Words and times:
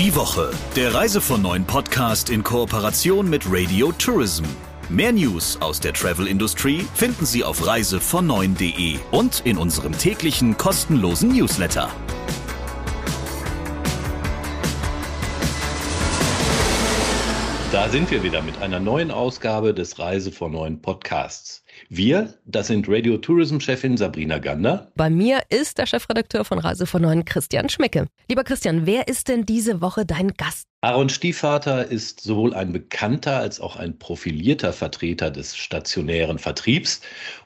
Die 0.00 0.16
Woche, 0.16 0.50
der 0.76 0.94
Reise 0.94 1.20
von 1.20 1.42
neuen 1.42 1.66
Podcast 1.66 2.30
in 2.30 2.42
Kooperation 2.42 3.28
mit 3.28 3.42
Radio 3.46 3.92
Tourism. 3.92 4.44
Mehr 4.88 5.12
News 5.12 5.60
aus 5.60 5.78
der 5.78 5.92
Travel-Industrie 5.92 6.86
finden 6.94 7.26
Sie 7.26 7.44
auf 7.44 7.60
reisevon9.de 7.60 8.98
und 9.10 9.42
in 9.44 9.58
unserem 9.58 9.92
täglichen 9.92 10.56
kostenlosen 10.56 11.36
Newsletter. 11.36 11.90
Da 17.70 17.90
sind 17.90 18.10
wir 18.10 18.22
wieder 18.22 18.40
mit 18.40 18.56
einer 18.62 18.80
neuen 18.80 19.10
Ausgabe 19.10 19.74
des 19.74 19.98
Reise 19.98 20.32
vor 20.32 20.48
neuen 20.48 20.80
Podcasts. 20.80 21.62
Wir, 21.88 22.34
das 22.44 22.66
sind 22.68 22.86
Radio 22.88 23.16
Tourism 23.18 23.58
Chefin 23.60 23.96
Sabrina 23.96 24.38
Gander. 24.38 24.90
Bei 24.96 25.10
mir 25.10 25.40
ist 25.48 25.78
der 25.78 25.86
Chefredakteur 25.86 26.44
von 26.44 26.58
Reise 26.58 26.86
vor 26.86 27.00
neuen 27.00 27.24
Christian 27.24 27.68
Schmecke. 27.68 28.06
Lieber 28.28 28.44
Christian, 28.44 28.86
wer 28.86 29.08
ist 29.08 29.28
denn 29.28 29.46
diese 29.46 29.80
Woche 29.80 30.04
dein 30.04 30.34
Gast? 30.34 30.66
Aaron 30.82 31.08
Stiefvater 31.08 31.86
ist 31.86 32.20
sowohl 32.20 32.54
ein 32.54 32.72
bekannter 32.72 33.38
als 33.38 33.60
auch 33.60 33.76
ein 33.76 33.98
profilierter 33.98 34.72
Vertreter 34.72 35.30
des 35.30 35.56
stationären 35.56 36.38
Vertriebs 36.38 37.00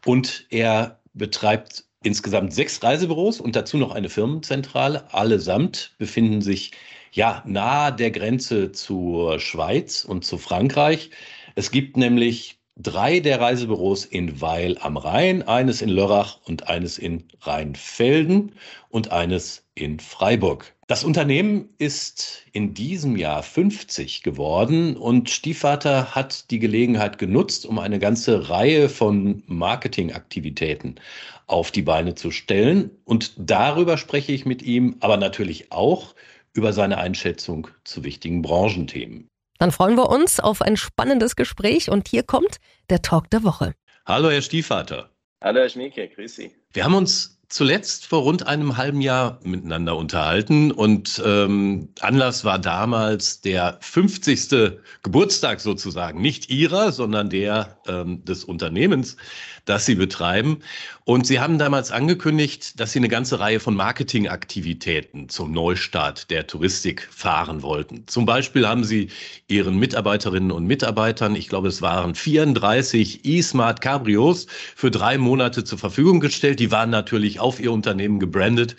und 0.04 0.46
er 0.50 1.00
betreibt 1.14 1.84
insgesamt 2.02 2.52
sechs 2.52 2.82
Reisebüros 2.82 3.40
und 3.40 3.56
dazu 3.56 3.76
noch 3.76 3.94
eine 3.94 4.08
Firmenzentrale. 4.08 5.12
Allesamt 5.12 5.94
befinden 5.98 6.42
sich 6.42 6.72
ja, 7.12 7.42
nahe 7.46 7.92
der 7.92 8.10
Grenze 8.10 8.72
zur 8.72 9.38
Schweiz 9.38 10.04
und 10.04 10.24
zu 10.24 10.36
Frankreich. 10.36 11.10
Es 11.54 11.70
gibt 11.70 11.96
nämlich 11.96 12.58
drei 12.76 13.20
der 13.20 13.40
Reisebüros 13.40 14.04
in 14.04 14.40
Weil 14.40 14.78
am 14.78 14.96
Rhein, 14.96 15.42
eines 15.42 15.80
in 15.80 15.88
Lörrach 15.88 16.38
und 16.44 16.68
eines 16.68 16.98
in 16.98 17.24
Rheinfelden 17.40 18.52
und 18.88 19.12
eines 19.12 19.64
in 19.74 20.00
Freiburg. 20.00 20.74
Das 20.86 21.02
Unternehmen 21.02 21.70
ist 21.78 22.44
in 22.52 22.74
diesem 22.74 23.16
Jahr 23.16 23.42
50 23.42 24.22
geworden 24.22 24.96
und 24.96 25.30
Stiefvater 25.30 26.14
hat 26.14 26.50
die 26.50 26.58
Gelegenheit 26.58 27.16
genutzt, 27.18 27.64
um 27.64 27.78
eine 27.78 27.98
ganze 27.98 28.50
Reihe 28.50 28.88
von 28.88 29.42
Marketingaktivitäten 29.46 31.00
auf 31.46 31.70
die 31.70 31.82
Beine 31.82 32.14
zu 32.14 32.30
stellen. 32.30 32.90
Und 33.04 33.32
darüber 33.38 33.96
spreche 33.96 34.32
ich 34.32 34.44
mit 34.44 34.62
ihm, 34.62 34.96
aber 35.00 35.16
natürlich 35.16 35.72
auch 35.72 36.14
über 36.52 36.72
seine 36.72 36.98
Einschätzung 36.98 37.68
zu 37.84 38.04
wichtigen 38.04 38.42
Branchenthemen. 38.42 39.28
Dann 39.58 39.72
freuen 39.72 39.96
wir 39.96 40.08
uns 40.08 40.40
auf 40.40 40.62
ein 40.62 40.76
spannendes 40.76 41.36
Gespräch 41.36 41.90
und 41.90 42.08
hier 42.08 42.22
kommt 42.22 42.58
der 42.90 43.02
Talk 43.02 43.30
der 43.30 43.44
Woche. 43.44 43.74
Hallo, 44.06 44.30
Herr 44.30 44.42
Stiefvater. 44.42 45.10
Hallo, 45.40 45.60
Herr 45.60 45.68
Schmieke, 45.68 46.08
grüß 46.08 46.36
Sie. 46.36 46.52
Wir 46.72 46.84
haben 46.84 46.94
uns 46.94 47.38
zuletzt 47.48 48.06
vor 48.06 48.22
rund 48.22 48.46
einem 48.46 48.76
halben 48.76 49.00
Jahr 49.00 49.38
miteinander 49.44 49.96
unterhalten 49.96 50.72
und 50.72 51.22
ähm, 51.24 51.90
Anlass 52.00 52.44
war 52.44 52.58
damals 52.58 53.42
der 53.42 53.78
50. 53.80 54.78
Geburtstag 55.02 55.60
sozusagen, 55.60 56.20
nicht 56.20 56.50
Ihrer, 56.50 56.90
sondern 56.90 57.30
der 57.30 57.73
ähm, 57.86 58.24
des 58.24 58.44
Unternehmens, 58.44 59.16
das 59.64 59.86
Sie 59.86 59.94
betreiben. 59.94 60.60
Und 61.04 61.26
Sie 61.26 61.40
haben 61.40 61.58
damals 61.58 61.90
angekündigt, 61.90 62.78
dass 62.80 62.92
Sie 62.92 62.98
eine 62.98 63.08
ganze 63.08 63.40
Reihe 63.40 63.60
von 63.60 63.74
Marketingaktivitäten 63.74 65.28
zum 65.28 65.52
Neustart 65.52 66.30
der 66.30 66.46
Touristik 66.46 67.08
fahren 67.10 67.62
wollten. 67.62 68.06
Zum 68.06 68.26
Beispiel 68.26 68.66
haben 68.66 68.84
Sie 68.84 69.08
Ihren 69.48 69.78
Mitarbeiterinnen 69.78 70.50
und 70.50 70.66
Mitarbeitern, 70.66 71.36
ich 71.36 71.48
glaube 71.48 71.68
es 71.68 71.82
waren 71.82 72.14
34 72.14 73.24
E-Smart 73.24 73.80
Cabrios 73.80 74.46
für 74.76 74.90
drei 74.90 75.18
Monate 75.18 75.64
zur 75.64 75.78
Verfügung 75.78 76.20
gestellt. 76.20 76.60
Die 76.60 76.70
waren 76.70 76.90
natürlich 76.90 77.40
auf 77.40 77.60
Ihr 77.60 77.72
Unternehmen 77.72 78.20
gebrandet 78.20 78.76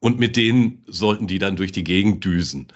und 0.00 0.18
mit 0.18 0.36
denen 0.36 0.84
sollten 0.86 1.26
die 1.26 1.38
dann 1.38 1.56
durch 1.56 1.72
die 1.72 1.84
Gegend 1.84 2.24
düsen. 2.24 2.68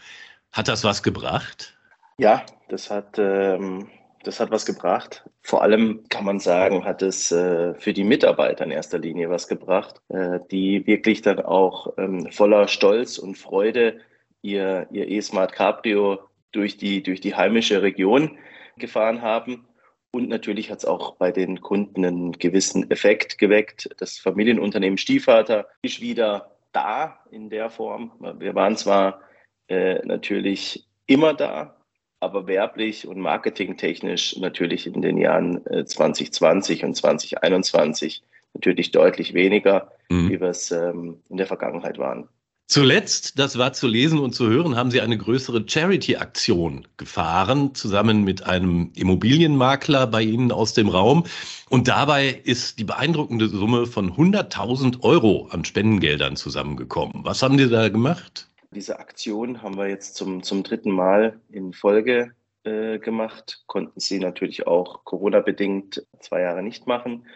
Hat 0.51 0.69
das 0.69 0.83
was 0.83 1.03
gebracht? 1.03 1.77
Ja, 2.19 2.45
das 2.69 2.91
hat 2.91 3.19
ähm, 3.19 3.87
das 4.29 4.41
hat 4.41 4.51
was 4.51 4.67
gebracht. 4.67 5.25
Vor 5.43 5.63
allem 5.63 6.05
kann 6.11 6.27
man 6.27 6.39
sagen, 6.39 6.85
hat 6.85 7.01
es 7.01 7.33
äh, 7.33 7.73
für 7.75 7.95
die 7.95 8.05
Mitarbeiter 8.05 8.63
in 8.63 8.71
erster 8.71 8.99
Linie 8.99 9.31
was 9.31 9.49
gebracht, 9.49 10.03
äh, 10.11 10.39
die 10.51 10.87
wirklich 10.87 11.23
dann 11.23 11.41
auch 11.41 11.95
ähm, 11.97 12.31
voller 12.31 12.69
Stolz 12.69 13.17
und 13.17 13.39
Freude 13.39 14.01
ihr, 14.43 14.87
ihr 14.91 15.09
E-Smart 15.09 15.53
Cabrio 15.53 16.21
durch 16.53 16.77
die, 16.77 17.03
durch 17.03 17.23
die 17.23 17.35
heimische 17.35 17.81
Region 17.81 18.37
gefahren 18.77 19.23
haben. 19.23 19.67
Und 20.11 20.29
natürlich 20.29 20.71
hat 20.71 20.81
es 20.81 20.85
auch 20.85 21.17
bei 21.17 21.33
den 21.33 21.63
Kunden 21.63 22.05
einen 22.05 22.33
gewissen 22.33 22.91
Effekt 22.91 23.39
geweckt. 23.39 23.89
Das 23.97 24.19
Familienunternehmen 24.19 24.99
Stiefvater 24.99 25.69
ist 25.81 26.03
wieder 26.03 26.55
da 26.73 27.19
in 27.31 27.49
der 27.49 27.71
Form. 27.71 28.13
Wir 28.39 28.55
waren 28.55 28.77
zwar 28.77 29.23
äh, 29.69 30.05
natürlich 30.05 30.87
immer 31.07 31.33
da, 31.33 31.78
aber 32.21 32.47
werblich 32.47 33.07
und 33.07 33.21
marketingtechnisch 33.21 34.37
natürlich 34.39 34.87
in 34.87 35.03
den 35.03 35.19
Jahren 35.19 35.63
2020 35.65 36.83
äh, 36.83 36.87
und 36.87 36.95
2021 36.95 38.23
natürlich 38.55 38.91
deutlich 38.91 39.35
weniger, 39.35 39.93
mhm. 40.09 40.31
wie 40.31 40.41
wir 40.41 40.49
es 40.49 40.71
ähm, 40.71 41.19
in 41.29 41.37
der 41.37 41.47
Vergangenheit 41.47 41.99
waren. 41.99 42.29
Zuletzt, 42.71 43.39
das 43.39 43.57
war 43.57 43.73
zu 43.73 43.87
lesen 43.87 44.19
und 44.19 44.35
zu 44.35 44.47
hören, 44.47 44.77
haben 44.77 44.91
Sie 44.91 45.01
eine 45.01 45.17
größere 45.17 45.65
Charity-Aktion 45.67 46.87
gefahren, 46.99 47.75
zusammen 47.75 48.25
mit 48.25 48.43
einem 48.43 48.93
Immobilienmakler 48.95 50.07
bei 50.07 50.21
Ihnen 50.21 50.53
aus 50.53 50.75
dem 50.75 50.91
Raum. 50.91 51.25
Und 51.71 51.89
dabei 51.89 52.29
ist 52.45 52.79
die 52.79 52.85
beeindruckende 52.85 53.49
Summe 53.49 53.87
von 53.87 54.13
100.000 54.13 55.03
Euro 55.03 55.49
an 55.51 55.65
Spendengeldern 55.65 56.37
zusammengekommen. 56.37 57.25
Was 57.25 57.43
haben 57.43 57.57
Sie 57.57 57.71
da 57.71 57.89
gemacht? 57.89 58.51
Diese 58.75 58.99
Aktion 58.99 59.63
haben 59.63 59.77
wir 59.77 59.89
jetzt 59.89 60.15
zum, 60.15 60.43
zum 60.43 60.63
dritten 60.63 60.91
Mal 60.91 61.41
in 61.49 61.73
Folge 61.73 62.33
äh, 62.65 62.99
gemacht, 62.99 63.65
konnten 63.67 63.99
sie 63.99 64.19
natürlich 64.19 64.67
auch 64.67 65.05
Corona-bedingt 65.05 66.07
zwei 66.21 66.43
Jahre 66.43 66.63
nicht 66.63 66.87
machen 66.87 67.27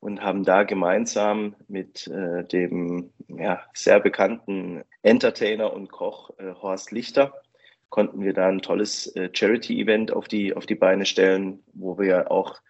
und 0.00 0.20
haben 0.20 0.44
da 0.44 0.64
gemeinsam 0.64 1.56
mit 1.68 2.06
äh, 2.08 2.44
dem 2.44 3.12
ja, 3.28 3.62
sehr 3.72 3.98
bekannten 3.98 4.84
Entertainer 5.00 5.72
und 5.72 5.90
Koch 5.90 6.30
äh, 6.38 6.52
Horst 6.52 6.92
Lichter 6.92 7.32
konnten 7.88 8.22
wir 8.22 8.34
da 8.34 8.48
ein 8.48 8.60
tolles 8.60 9.06
äh, 9.14 9.30
Charity-Event 9.32 10.12
auf 10.12 10.28
die, 10.28 10.54
auf 10.54 10.66
die 10.66 10.74
Beine 10.74 11.06
stellen, 11.06 11.62
wo 11.72 11.96
wir 11.98 12.30
auch 12.30 12.60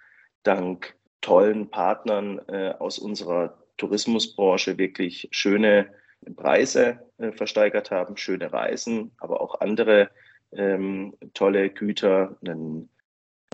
dank 0.43 0.95
tollen 1.23 1.71
Partnern 1.71 2.41
äh, 2.47 2.75
aus 2.79 2.99
unserer 2.99 3.59
Tourismusbranche 3.79 4.79
wirklich 4.79 5.27
schöne 5.33 5.91
Preise 6.37 7.01
äh, 7.19 7.33
versteigert 7.33 7.91
haben, 7.91 8.17
schöne 8.17 8.53
Reisen, 8.53 9.13
aber 9.19 9.41
auch 9.41 9.61
andere 9.61 10.11
ähm, 10.53 11.15
tolle 11.35 11.71
Güter, 11.71 12.37
einen 12.45 12.89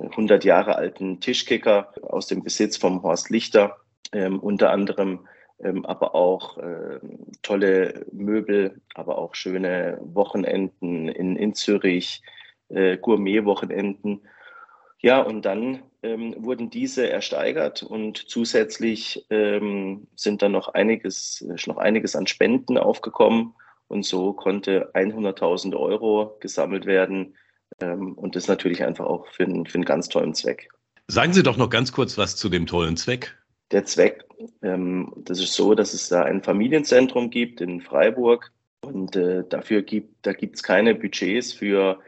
100 0.00 0.44
Jahre 0.44 0.76
alten 0.76 1.20
Tischkicker 1.20 1.92
aus 2.02 2.26
dem 2.26 2.42
Besitz 2.42 2.76
vom 2.76 3.02
Horst 3.02 3.30
Lichter, 3.30 3.76
ähm, 4.12 4.38
unter 4.38 4.70
anderem, 4.70 5.26
ähm, 5.62 5.84
aber 5.84 6.14
auch 6.14 6.58
äh, 6.58 7.00
tolle 7.42 8.06
Möbel, 8.12 8.80
aber 8.94 9.18
auch 9.18 9.34
schöne 9.34 9.98
Wochenenden 10.02 11.08
in, 11.08 11.36
in 11.36 11.54
Zürich, 11.54 12.22
äh, 12.68 12.96
Gourmet-Wochenenden. 12.96 14.22
Ja, 15.00 15.20
und 15.20 15.44
dann 15.44 15.82
ähm, 16.02 16.34
wurden 16.38 16.70
diese 16.70 17.08
ersteigert 17.08 17.82
und 17.82 18.16
zusätzlich 18.16 19.26
ähm, 19.30 20.06
sind 20.16 20.42
dann 20.42 20.52
noch 20.52 20.68
einiges, 20.68 21.44
noch 21.66 21.76
einiges 21.76 22.16
an 22.16 22.26
Spenden 22.26 22.78
aufgekommen 22.78 23.54
und 23.88 24.04
so 24.04 24.32
konnte 24.32 24.92
100.000 24.94 25.76
Euro 25.76 26.36
gesammelt 26.40 26.86
werden 26.86 27.34
ähm, 27.80 28.14
und 28.14 28.36
das 28.36 28.48
natürlich 28.48 28.84
einfach 28.84 29.06
auch 29.06 29.26
für, 29.28 29.44
einen, 29.44 29.66
für 29.66 29.76
einen 29.76 29.84
ganz 29.84 30.08
tollen 30.08 30.34
Zweck. 30.34 30.68
Sagen 31.08 31.32
Sie 31.32 31.42
doch 31.42 31.56
noch 31.56 31.70
ganz 31.70 31.92
kurz 31.92 32.16
was 32.16 32.36
zu 32.36 32.48
dem 32.48 32.66
tollen 32.66 32.96
Zweck. 32.96 33.36
Der 33.72 33.84
Zweck, 33.84 34.24
ähm, 34.62 35.12
das 35.16 35.38
ist 35.40 35.54
so, 35.54 35.74
dass 35.74 35.92
es 35.92 36.08
da 36.08 36.22
ein 36.22 36.42
Familienzentrum 36.42 37.30
gibt 37.30 37.60
in 37.60 37.80
Freiburg 37.80 38.52
und 38.80 39.16
äh, 39.16 39.44
dafür 39.48 39.82
gibt, 39.82 40.26
da 40.26 40.32
gibt 40.32 40.56
es 40.56 40.62
keine 40.62 40.94
Budgets 40.94 41.52
für 41.52 42.00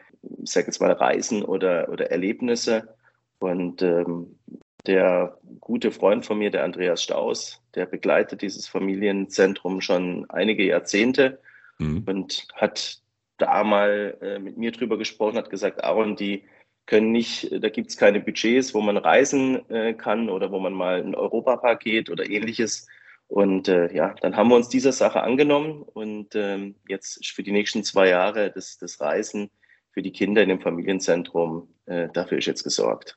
ich 0.42 0.50
sage 0.50 0.66
jetzt 0.66 0.80
mal, 0.80 0.92
Reisen 0.92 1.42
oder, 1.42 1.88
oder 1.90 2.10
Erlebnisse. 2.10 2.94
Und 3.42 3.82
ähm, 3.82 4.38
der 4.86 5.38
gute 5.60 5.90
Freund 5.92 6.26
von 6.26 6.38
mir, 6.38 6.50
der 6.50 6.64
Andreas 6.64 7.02
Staus, 7.02 7.62
der 7.74 7.86
begleitet 7.86 8.42
dieses 8.42 8.66
Familienzentrum 8.66 9.80
schon 9.80 10.26
einige 10.28 10.64
Jahrzehnte 10.64 11.40
mhm. 11.78 12.04
und 12.06 12.46
hat 12.54 13.00
da 13.38 13.64
mal 13.64 14.16
äh, 14.20 14.38
mit 14.38 14.56
mir 14.56 14.72
drüber 14.72 14.98
gesprochen, 14.98 15.36
hat 15.36 15.50
gesagt, 15.50 15.84
Aaron, 15.84 16.16
die 16.16 16.44
können 16.86 17.12
nicht, 17.12 17.50
da 17.62 17.68
gibt 17.68 17.90
es 17.90 17.96
keine 17.96 18.20
Budgets, 18.20 18.74
wo 18.74 18.80
man 18.80 18.96
reisen 18.96 19.68
äh, 19.70 19.94
kann 19.94 20.28
oder 20.28 20.50
wo 20.50 20.58
man 20.58 20.72
mal 20.72 21.00
ein 21.00 21.14
Europapark 21.14 21.80
geht 21.80 22.10
oder 22.10 22.28
ähnliches. 22.28 22.88
Und 23.28 23.68
äh, 23.68 23.94
ja, 23.94 24.14
dann 24.20 24.36
haben 24.36 24.48
wir 24.48 24.56
uns 24.56 24.68
dieser 24.68 24.92
Sache 24.92 25.22
angenommen 25.22 25.82
und 25.82 26.34
ähm, 26.34 26.74
jetzt 26.88 27.26
für 27.28 27.42
die 27.42 27.52
nächsten 27.52 27.82
zwei 27.84 28.08
Jahre 28.08 28.50
das, 28.50 28.78
das 28.78 29.00
Reisen 29.00 29.50
für 29.92 30.02
die 30.02 30.12
Kinder 30.12 30.42
in 30.42 30.48
dem 30.48 30.60
Familienzentrum, 30.60 31.68
äh, 31.86 32.08
dafür 32.12 32.38
ist 32.38 32.46
jetzt 32.46 32.64
gesorgt. 32.64 33.16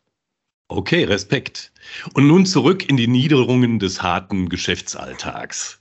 Okay, 0.68 1.04
Respekt. 1.04 1.72
Und 2.14 2.28
nun 2.28 2.46
zurück 2.46 2.90
in 2.90 2.98
die 2.98 3.08
Niederungen 3.08 3.78
des 3.80 4.02
harten 4.02 4.50
Geschäftsalltags. 4.50 5.80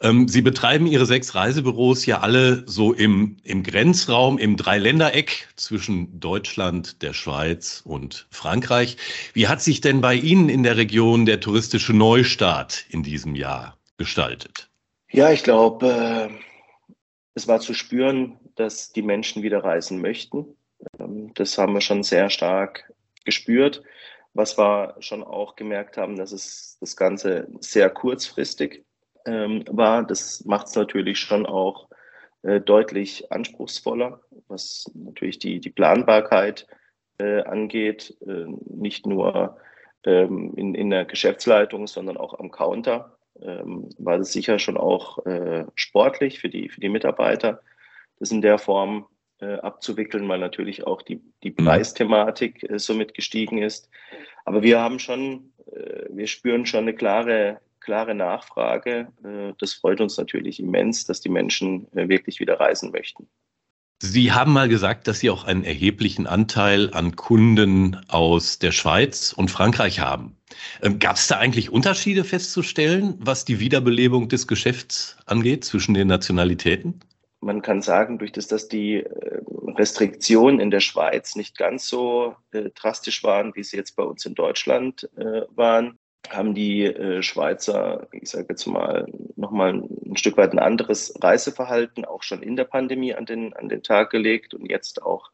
Ähm, 0.00 0.28
Sie 0.28 0.42
betreiben 0.42 0.86
Ihre 0.86 1.06
sechs 1.06 1.34
Reisebüros 1.34 2.06
ja 2.06 2.20
alle 2.20 2.62
so 2.66 2.92
im, 2.92 3.36
im 3.42 3.62
Grenzraum, 3.62 4.38
im 4.38 4.56
Dreiländereck 4.56 5.48
zwischen 5.56 6.20
Deutschland, 6.20 7.02
der 7.02 7.12
Schweiz 7.12 7.82
und 7.84 8.26
Frankreich. 8.30 8.96
Wie 9.34 9.48
hat 9.48 9.60
sich 9.60 9.80
denn 9.80 10.00
bei 10.00 10.14
Ihnen 10.14 10.48
in 10.48 10.62
der 10.62 10.76
Region 10.76 11.26
der 11.26 11.40
touristische 11.40 11.92
Neustart 11.92 12.86
in 12.88 13.02
diesem 13.02 13.34
Jahr 13.34 13.76
gestaltet? 13.98 14.70
Ja, 15.10 15.30
ich 15.30 15.42
glaube, 15.42 16.30
äh, 16.30 16.94
es 17.34 17.48
war 17.48 17.60
zu 17.60 17.74
spüren, 17.74 18.38
dass 18.54 18.92
die 18.92 19.02
Menschen 19.02 19.42
wieder 19.42 19.62
reisen 19.64 20.00
möchten. 20.00 20.56
Ähm, 20.98 21.32
das 21.34 21.58
haben 21.58 21.74
wir 21.74 21.80
schon 21.80 22.02
sehr 22.02 22.30
stark 22.30 22.92
gespürt. 23.26 23.82
Was 24.32 24.58
wir 24.58 24.96
schon 25.00 25.22
auch 25.22 25.56
gemerkt 25.56 25.96
haben, 25.96 26.16
dass 26.16 26.32
es 26.32 26.78
das 26.80 26.96
Ganze 26.96 27.48
sehr 27.60 27.90
kurzfristig 27.90 28.84
ähm, 29.26 29.64
war. 29.68 30.04
Das 30.04 30.44
macht 30.44 30.68
es 30.68 30.74
natürlich 30.74 31.18
schon 31.18 31.46
auch 31.46 31.88
äh, 32.42 32.60
deutlich 32.60 33.32
anspruchsvoller, 33.32 34.20
was 34.48 34.90
natürlich 34.94 35.38
die, 35.38 35.60
die 35.60 35.70
Planbarkeit 35.70 36.66
äh, 37.18 37.42
angeht. 37.42 38.16
Äh, 38.26 38.46
nicht 38.66 39.06
nur 39.06 39.56
ähm, 40.04 40.54
in, 40.56 40.74
in 40.74 40.90
der 40.90 41.04
Geschäftsleitung, 41.04 41.86
sondern 41.86 42.16
auch 42.16 42.38
am 42.38 42.50
Counter. 42.50 43.18
Ähm, 43.40 43.90
war 43.98 44.18
das 44.18 44.32
sicher 44.32 44.58
schon 44.58 44.76
auch 44.76 45.24
äh, 45.26 45.66
sportlich 45.74 46.40
für 46.40 46.48
die, 46.48 46.68
für 46.68 46.80
die 46.80 46.88
Mitarbeiter, 46.88 47.62
das 48.18 48.30
in 48.30 48.40
der 48.40 48.58
Form 48.58 49.06
äh, 49.40 49.54
abzuwickeln, 49.56 50.28
weil 50.28 50.38
natürlich 50.38 50.86
auch 50.86 51.02
die, 51.02 51.20
die 51.42 51.50
mhm. 51.50 51.64
Preisthematik 51.64 52.68
äh, 52.68 52.78
somit 52.78 53.14
gestiegen 53.14 53.58
ist. 53.58 53.88
Aber 54.44 54.62
wir 54.62 54.80
haben 54.80 54.98
schon, 54.98 55.52
äh, 55.72 56.06
wir 56.10 56.26
spüren 56.26 56.66
schon 56.66 56.82
eine 56.82 56.94
klare 56.94 57.60
klare 57.86 58.14
Nachfrage. 58.14 59.08
Äh, 59.24 59.54
das 59.58 59.72
freut 59.72 60.02
uns 60.02 60.18
natürlich 60.18 60.60
immens, 60.60 61.06
dass 61.06 61.20
die 61.20 61.30
Menschen 61.30 61.86
äh, 61.92 62.08
wirklich 62.08 62.40
wieder 62.40 62.60
reisen 62.60 62.90
möchten. 62.90 63.26
Sie 64.02 64.32
haben 64.32 64.52
mal 64.52 64.68
gesagt, 64.68 65.08
dass 65.08 65.20
Sie 65.20 65.30
auch 65.30 65.44
einen 65.44 65.64
erheblichen 65.64 66.26
Anteil 66.26 66.92
an 66.92 67.16
Kunden 67.16 67.98
aus 68.08 68.58
der 68.58 68.72
Schweiz 68.72 69.32
und 69.32 69.50
Frankreich 69.50 70.00
haben. 70.00 70.36
Ähm, 70.82 70.98
Gab 70.98 71.16
es 71.16 71.28
da 71.28 71.38
eigentlich 71.38 71.70
Unterschiede 71.70 72.24
festzustellen, 72.24 73.14
was 73.20 73.46
die 73.46 73.58
Wiederbelebung 73.58 74.28
des 74.28 74.46
Geschäfts 74.46 75.16
angeht 75.24 75.64
zwischen 75.64 75.94
den 75.94 76.08
Nationalitäten? 76.08 77.00
Man 77.46 77.62
kann 77.62 77.80
sagen, 77.80 78.18
durch 78.18 78.32
das, 78.32 78.48
dass 78.48 78.68
die 78.68 78.96
äh, 78.96 79.40
Restriktionen 79.76 80.60
in 80.60 80.70
der 80.70 80.80
Schweiz 80.80 81.36
nicht 81.36 81.56
ganz 81.56 81.86
so 81.86 82.34
drastisch 82.74 83.22
waren, 83.24 83.54
wie 83.54 83.62
sie 83.62 83.76
jetzt 83.76 83.94
bei 83.96 84.02
uns 84.02 84.24
in 84.26 84.34
Deutschland 84.34 85.08
waren, 85.54 85.98
haben 86.30 86.54
die 86.54 86.84
äh, 86.84 87.22
Schweizer, 87.22 88.08
ich 88.12 88.30
sage 88.30 88.46
jetzt 88.50 88.66
mal, 88.66 89.06
nochmal 89.36 89.74
ein 89.74 90.16
Stück 90.16 90.36
weit 90.36 90.52
ein 90.52 90.58
anderes 90.58 91.14
Reiseverhalten 91.20 92.04
auch 92.04 92.22
schon 92.22 92.42
in 92.42 92.56
der 92.56 92.64
Pandemie 92.64 93.14
an 93.14 93.26
den, 93.26 93.52
an 93.54 93.68
den 93.68 93.82
Tag 93.82 94.10
gelegt 94.10 94.54
und 94.54 94.70
jetzt 94.70 95.02
auch, 95.02 95.30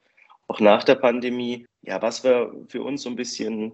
auch 0.48 0.60
nach 0.60 0.84
der 0.84 0.96
Pandemie. 0.96 1.66
Ja, 1.82 2.00
was 2.02 2.24
wir 2.24 2.52
für 2.68 2.82
uns 2.82 3.02
so 3.02 3.10
ein 3.10 3.16
bisschen 3.16 3.72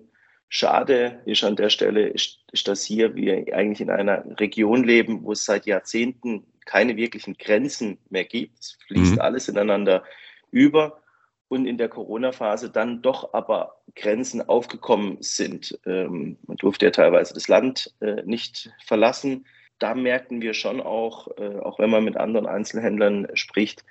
schade 0.48 1.20
ist 1.26 1.44
an 1.44 1.56
der 1.56 1.70
Stelle, 1.70 2.08
ist, 2.08 2.40
ist, 2.52 2.68
dass 2.68 2.82
hier 2.84 3.14
wir 3.14 3.54
eigentlich 3.54 3.80
in 3.80 3.90
einer 3.90 4.24
Region 4.38 4.84
leben, 4.84 5.24
wo 5.24 5.32
es 5.32 5.44
seit 5.44 5.66
Jahrzehnten 5.66 6.46
keine 6.68 6.96
wirklichen 6.98 7.34
Grenzen 7.38 7.98
mehr 8.10 8.24
gibt. 8.24 8.58
Es 8.58 8.78
fließt 8.86 9.14
mhm. 9.14 9.20
alles 9.20 9.48
ineinander 9.48 10.04
über 10.50 11.00
und 11.48 11.64
in 11.64 11.78
der 11.78 11.88
Corona-Phase 11.88 12.68
dann 12.68 13.00
doch 13.00 13.32
aber 13.32 13.80
Grenzen 13.96 14.46
aufgekommen 14.46 15.16
sind. 15.20 15.78
Ähm, 15.86 16.36
man 16.46 16.58
durfte 16.58 16.84
ja 16.84 16.90
teilweise 16.90 17.32
das 17.32 17.48
Land 17.48 17.94
äh, 18.00 18.22
nicht 18.24 18.70
verlassen. 18.84 19.46
Da 19.78 19.94
merkten 19.94 20.42
wir 20.42 20.52
schon 20.52 20.82
auch, 20.82 21.28
äh, 21.38 21.58
auch 21.58 21.78
wenn 21.78 21.88
man 21.88 22.04
mit 22.04 22.18
anderen 22.18 22.46
Einzelhändlern 22.46 23.28
spricht, 23.32 23.82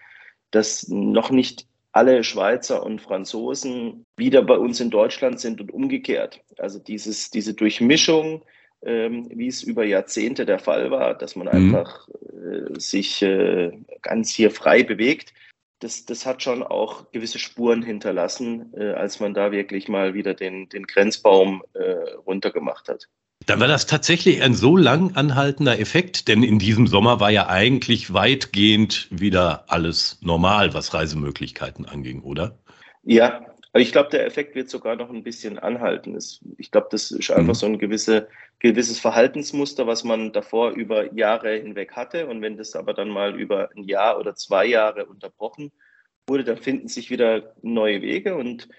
dass 0.51 0.87
noch 0.87 1.31
nicht 1.31 1.65
alle 1.93 2.23
Schweizer 2.23 2.83
und 2.83 3.01
Franzosen 3.01 4.05
wieder 4.17 4.43
bei 4.43 4.55
uns 4.55 4.79
in 4.79 4.91
Deutschland 4.91 5.39
sind 5.39 5.59
und 5.59 5.73
umgekehrt. 5.73 6.41
Also 6.59 6.77
dieses, 6.77 7.31
diese 7.31 7.55
Durchmischung, 7.55 8.43
ähm, 8.83 9.29
wie 9.33 9.47
es 9.47 9.63
über 9.63 9.83
Jahrzehnte 9.85 10.45
der 10.45 10.59
Fall 10.59 10.91
war, 10.91 11.15
dass 11.15 11.35
man 11.35 11.47
mhm. 11.47 11.75
einfach 11.75 12.07
äh, 12.09 12.79
sich 12.79 13.21
äh, 13.21 13.71
ganz 14.01 14.31
hier 14.31 14.51
frei 14.51 14.83
bewegt, 14.83 15.33
das, 15.79 16.05
das 16.05 16.25
hat 16.25 16.41
schon 16.41 16.63
auch 16.63 17.11
gewisse 17.11 17.39
Spuren 17.39 17.83
hinterlassen, 17.83 18.73
äh, 18.75 18.91
als 18.91 19.19
man 19.19 19.33
da 19.33 19.51
wirklich 19.51 19.87
mal 19.87 20.13
wieder 20.13 20.33
den, 20.33 20.69
den 20.69 20.87
Grenzbaum 20.87 21.63
äh, 21.73 22.13
runtergemacht 22.25 22.89
hat. 22.89 23.07
Dann 23.45 23.59
war 23.59 23.67
das 23.67 23.85
tatsächlich 23.85 24.41
ein 24.41 24.55
so 24.55 24.75
lang 24.75 25.15
anhaltender 25.15 25.79
Effekt, 25.79 26.27
denn 26.27 26.43
in 26.43 26.59
diesem 26.59 26.87
Sommer 26.87 27.19
war 27.19 27.29
ja 27.29 27.47
eigentlich 27.47 28.11
weitgehend 28.13 29.07
wieder 29.11 29.65
alles 29.67 30.17
normal, 30.21 30.73
was 30.73 30.93
Reisemöglichkeiten 30.93 31.85
anging, 31.85 32.21
oder? 32.23 32.57
Ja, 33.03 33.45
ich 33.73 33.91
glaube, 33.91 34.09
der 34.09 34.25
Effekt 34.25 34.55
wird 34.55 34.69
sogar 34.69 34.95
noch 34.95 35.09
ein 35.09 35.23
bisschen 35.23 35.59
anhalten. 35.59 36.17
Ich 36.57 36.71
glaube, 36.71 36.87
das 36.91 37.11
ist 37.11 37.31
einfach 37.31 37.53
mhm. 37.53 37.57
so 37.57 37.65
ein 37.65 37.79
gewisse, 37.79 38.27
gewisses 38.59 38.99
Verhaltensmuster, 38.99 39.87
was 39.87 40.03
man 40.03 40.31
davor 40.31 40.71
über 40.71 41.13
Jahre 41.13 41.57
hinweg 41.57 41.91
hatte. 41.93 42.27
Und 42.27 42.41
wenn 42.41 42.57
das 42.57 42.75
aber 42.75 42.93
dann 42.93 43.09
mal 43.09 43.39
über 43.39 43.69
ein 43.75 43.83
Jahr 43.83 44.19
oder 44.19 44.35
zwei 44.35 44.65
Jahre 44.65 45.05
unterbrochen 45.05 45.71
wurde, 46.27 46.43
dann 46.43 46.57
finden 46.57 46.87
sich 46.87 47.09
wieder 47.09 47.55
neue 47.61 48.01
Wege. 48.01 48.35
Und 48.35 48.69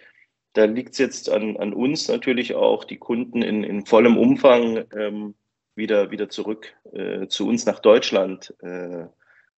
da 0.54 0.64
liegt 0.64 0.92
es 0.92 0.98
jetzt 0.98 1.30
an, 1.30 1.56
an, 1.58 1.72
uns 1.72 2.08
natürlich 2.08 2.54
auch, 2.54 2.84
die 2.84 2.98
Kunden 2.98 3.42
in, 3.42 3.64
in 3.64 3.86
vollem 3.86 4.16
Umfang 4.16 4.84
ähm, 4.96 5.34
wieder, 5.74 6.10
wieder 6.10 6.28
zurück 6.28 6.74
äh, 6.92 7.28
zu 7.28 7.46
uns 7.46 7.66
nach 7.66 7.78
Deutschland 7.78 8.54
äh, 8.60 9.06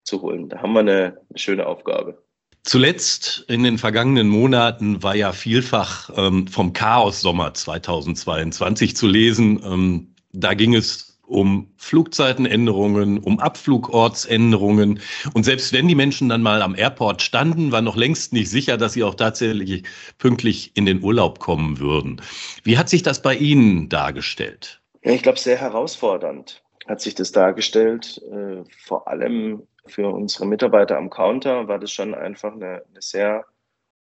zu 0.04 0.22
holen. 0.22 0.50
Da 0.50 0.62
haben 0.62 0.74
wir 0.74 0.80
eine, 0.82 1.22
eine 1.30 1.40
schöne 1.40 1.68
Aufgabe. 1.68 2.22
Zuletzt 2.64 3.46
in 3.48 3.64
den 3.64 3.78
vergangenen 3.78 4.28
Monaten 4.30 5.02
war 5.02 5.16
ja 5.16 5.32
vielfach 5.32 6.10
ähm, 6.16 6.48
vom 6.48 6.74
Chaos-Sommer 6.74 7.54
2022 7.54 8.96
zu 8.96 9.08
lesen. 9.08 9.62
Ähm, 9.64 10.14
da 10.34 10.54
ging 10.54 10.76
es 10.76 11.10
um 11.30 11.72
Flugzeitenänderungen, 11.78 13.20
um 13.20 13.40
Abflugortsänderungen. 13.40 15.00
Und 15.34 15.44
selbst 15.44 15.72
wenn 15.74 15.88
die 15.88 15.96
Menschen 15.96 16.28
dann 16.28 16.42
mal 16.42 16.62
am 16.62 16.76
Airport 16.76 17.22
standen, 17.22 17.72
war 17.72 17.82
noch 17.82 17.96
längst 17.96 18.34
nicht 18.34 18.50
sicher, 18.50 18.78
dass 18.78 18.94
sie 18.94 19.04
auch 19.04 19.16
tatsächlich 19.16 19.84
pünktlich 20.18 20.72
in 20.76 20.86
den 20.86 21.04
Urlaub 21.04 21.40
kommen 21.40 21.80
würden. 21.80 22.22
Wie 22.64 22.78
hat 22.78 22.90
sich 22.90 23.04
das 23.04 23.22
bei 23.22 23.36
Ihnen 23.36 23.90
dargestellt? 23.90 24.82
Ja, 25.04 25.12
ich 25.12 25.22
glaube, 25.22 25.40
sehr 25.40 25.58
herausfordernd 25.58 26.64
hat 26.88 27.02
sich 27.02 27.14
das 27.14 27.32
dargestellt. 27.32 28.20
Äh, 28.32 28.64
vor 28.86 29.08
allem 29.08 29.64
für 29.86 30.10
unsere 30.10 30.46
Mitarbeiter 30.46 30.98
am 30.98 31.10
Counter 31.10 31.68
war 31.68 31.80
das 31.80 31.92
schon 31.92 32.14
einfach 32.14 32.54
eine, 32.54 32.84
eine 32.90 33.02
sehr 33.02 33.46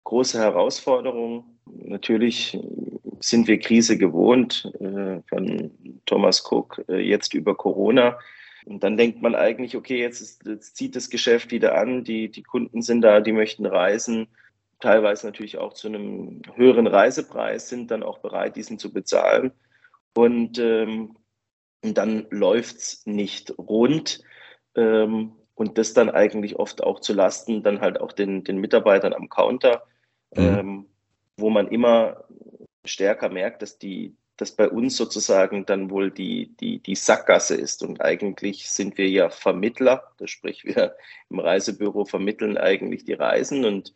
große 0.04 0.38
Herausforderung. 0.38 1.58
Natürlich 1.66 2.58
sind 3.20 3.46
wir 3.46 3.58
Krise 3.58 3.96
gewohnt 3.96 4.70
äh, 4.80 5.20
von 5.28 5.70
Thomas 6.06 6.44
Cook, 6.50 6.84
äh, 6.88 6.98
jetzt 6.98 7.34
über 7.34 7.54
Corona. 7.54 8.18
Und 8.64 8.82
dann 8.84 8.96
denkt 8.96 9.22
man 9.22 9.34
eigentlich, 9.34 9.76
okay, 9.76 10.00
jetzt, 10.00 10.20
ist, 10.20 10.46
jetzt 10.46 10.76
zieht 10.76 10.94
das 10.94 11.10
Geschäft 11.10 11.50
wieder 11.50 11.76
an, 11.76 12.04
die, 12.04 12.30
die 12.30 12.42
Kunden 12.42 12.82
sind 12.82 13.02
da, 13.02 13.20
die 13.20 13.32
möchten 13.32 13.66
reisen, 13.66 14.28
teilweise 14.78 15.26
natürlich 15.26 15.58
auch 15.58 15.72
zu 15.72 15.88
einem 15.88 16.42
höheren 16.54 16.86
Reisepreis, 16.86 17.68
sind 17.68 17.90
dann 17.90 18.02
auch 18.02 18.18
bereit, 18.18 18.56
diesen 18.56 18.78
zu 18.78 18.92
bezahlen. 18.92 19.52
Und, 20.14 20.58
ähm, 20.58 21.16
und 21.82 21.98
dann 21.98 22.26
läuft 22.30 22.76
es 22.76 23.06
nicht 23.06 23.56
rund. 23.58 24.22
Ähm, 24.76 25.32
und 25.54 25.78
das 25.78 25.94
dann 25.94 26.10
eigentlich 26.10 26.56
oft 26.56 26.82
auch 26.82 27.00
zu 27.00 27.12
Lasten 27.12 27.62
dann 27.62 27.80
halt 27.80 28.00
auch 28.00 28.12
den, 28.12 28.44
den 28.44 28.58
Mitarbeitern 28.58 29.12
am 29.12 29.28
Counter, 29.28 29.82
mhm. 30.34 30.42
ähm, 30.42 30.86
wo 31.36 31.50
man 31.50 31.68
immer 31.68 32.24
stärker 32.84 33.28
merkt, 33.28 33.62
dass 33.62 33.78
die, 33.78 34.16
dass 34.36 34.52
bei 34.52 34.68
uns 34.68 34.96
sozusagen 34.96 35.66
dann 35.66 35.90
wohl 35.90 36.10
die, 36.10 36.54
die, 36.60 36.78
die 36.78 36.94
Sackgasse 36.94 37.54
ist. 37.54 37.82
Und 37.82 38.00
eigentlich 38.00 38.70
sind 38.70 38.98
wir 38.98 39.08
ja 39.08 39.30
Vermittler, 39.30 40.12
das 40.18 40.30
sprich 40.30 40.64
wir 40.64 40.96
im 41.30 41.38
Reisebüro 41.38 42.04
vermitteln 42.04 42.56
eigentlich 42.56 43.04
die 43.04 43.12
Reisen 43.12 43.64
und 43.64 43.94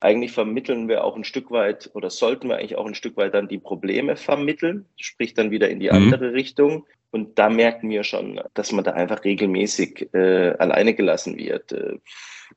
eigentlich 0.00 0.32
vermitteln 0.32 0.88
wir 0.88 1.04
auch 1.04 1.16
ein 1.16 1.24
Stück 1.24 1.50
weit 1.50 1.90
oder 1.94 2.10
sollten 2.10 2.48
wir 2.48 2.56
eigentlich 2.56 2.76
auch 2.76 2.86
ein 2.86 2.94
Stück 2.94 3.16
weit 3.16 3.34
dann 3.34 3.48
die 3.48 3.58
Probleme 3.58 4.16
vermitteln, 4.16 4.86
sprich 4.96 5.34
dann 5.34 5.50
wieder 5.50 5.68
in 5.68 5.80
die 5.80 5.88
mhm. 5.88 5.96
andere 5.96 6.32
Richtung. 6.32 6.86
Und 7.10 7.38
da 7.38 7.48
merken 7.48 7.88
wir 7.88 8.04
schon, 8.04 8.40
dass 8.54 8.70
man 8.70 8.84
da 8.84 8.92
einfach 8.92 9.24
regelmäßig 9.24 10.12
äh, 10.12 10.50
alleine 10.58 10.94
gelassen 10.94 11.36
wird. 11.36 11.72
Äh, 11.72 11.98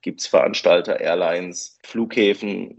Gibt 0.02 0.22
es 0.22 0.28
Veranstalter, 0.28 1.00
Airlines, 1.00 1.80
Flughäfen, 1.84 2.76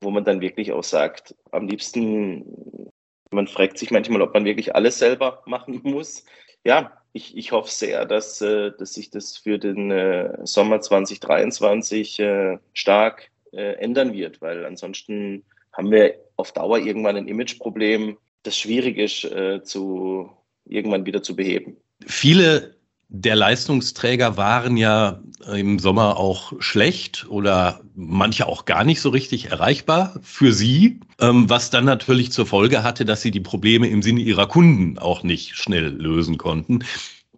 wo 0.00 0.10
man 0.10 0.24
dann 0.24 0.40
wirklich 0.40 0.72
auch 0.72 0.84
sagt, 0.84 1.34
am 1.50 1.68
liebsten, 1.68 2.90
man 3.30 3.46
fragt 3.46 3.78
sich 3.78 3.90
manchmal, 3.90 4.22
ob 4.22 4.34
man 4.34 4.44
wirklich 4.44 4.74
alles 4.74 4.98
selber 4.98 5.42
machen 5.46 5.80
muss. 5.84 6.24
Ja, 6.64 6.92
ich, 7.12 7.36
ich 7.36 7.52
hoffe 7.52 7.70
sehr, 7.70 8.06
dass, 8.06 8.40
äh, 8.40 8.72
dass 8.76 8.94
sich 8.94 9.10
das 9.10 9.36
für 9.36 9.58
den 9.58 9.90
äh, 9.90 10.38
Sommer 10.44 10.80
2023 10.80 12.18
äh, 12.20 12.58
stark 12.72 13.30
äh, 13.52 13.74
ändern 13.74 14.12
wird, 14.12 14.40
weil 14.40 14.64
ansonsten 14.64 15.44
haben 15.72 15.90
wir 15.90 16.14
auf 16.36 16.52
Dauer 16.52 16.78
irgendwann 16.78 17.16
ein 17.16 17.28
Imageproblem, 17.28 18.16
das 18.42 18.56
schwierig 18.56 18.98
ist 18.98 19.24
äh, 19.24 19.62
zu 19.62 20.30
irgendwann 20.64 21.06
wieder 21.06 21.22
zu 21.22 21.36
beheben. 21.36 21.76
Viele 22.06 22.76
der 23.14 23.36
Leistungsträger 23.36 24.38
waren 24.38 24.78
ja 24.78 25.20
im 25.52 25.78
Sommer 25.78 26.16
auch 26.16 26.54
schlecht 26.60 27.26
oder 27.28 27.82
manche 27.94 28.46
auch 28.46 28.64
gar 28.64 28.84
nicht 28.84 29.02
so 29.02 29.10
richtig 29.10 29.50
erreichbar 29.50 30.18
für 30.22 30.52
Sie, 30.52 31.00
ähm, 31.20 31.50
was 31.50 31.68
dann 31.68 31.84
natürlich 31.84 32.32
zur 32.32 32.46
Folge 32.46 32.82
hatte, 32.82 33.04
dass 33.04 33.20
Sie 33.20 33.30
die 33.30 33.40
Probleme 33.40 33.86
im 33.88 34.00
Sinne 34.00 34.20
Ihrer 34.20 34.46
Kunden 34.46 34.98
auch 34.98 35.22
nicht 35.24 35.56
schnell 35.56 35.88
lösen 35.88 36.38
konnten. 36.38 36.84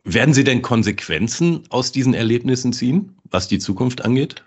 Werden 0.05 0.33
Sie 0.33 0.45
denn 0.45 0.63
Konsequenzen 0.63 1.65
aus 1.71 1.91
diesen 1.91 2.15
Erlebnissen 2.15 2.73
ziehen, 2.73 3.17
was 3.25 3.49
die 3.49 3.59
Zukunft 3.59 4.05
angeht? 4.05 4.45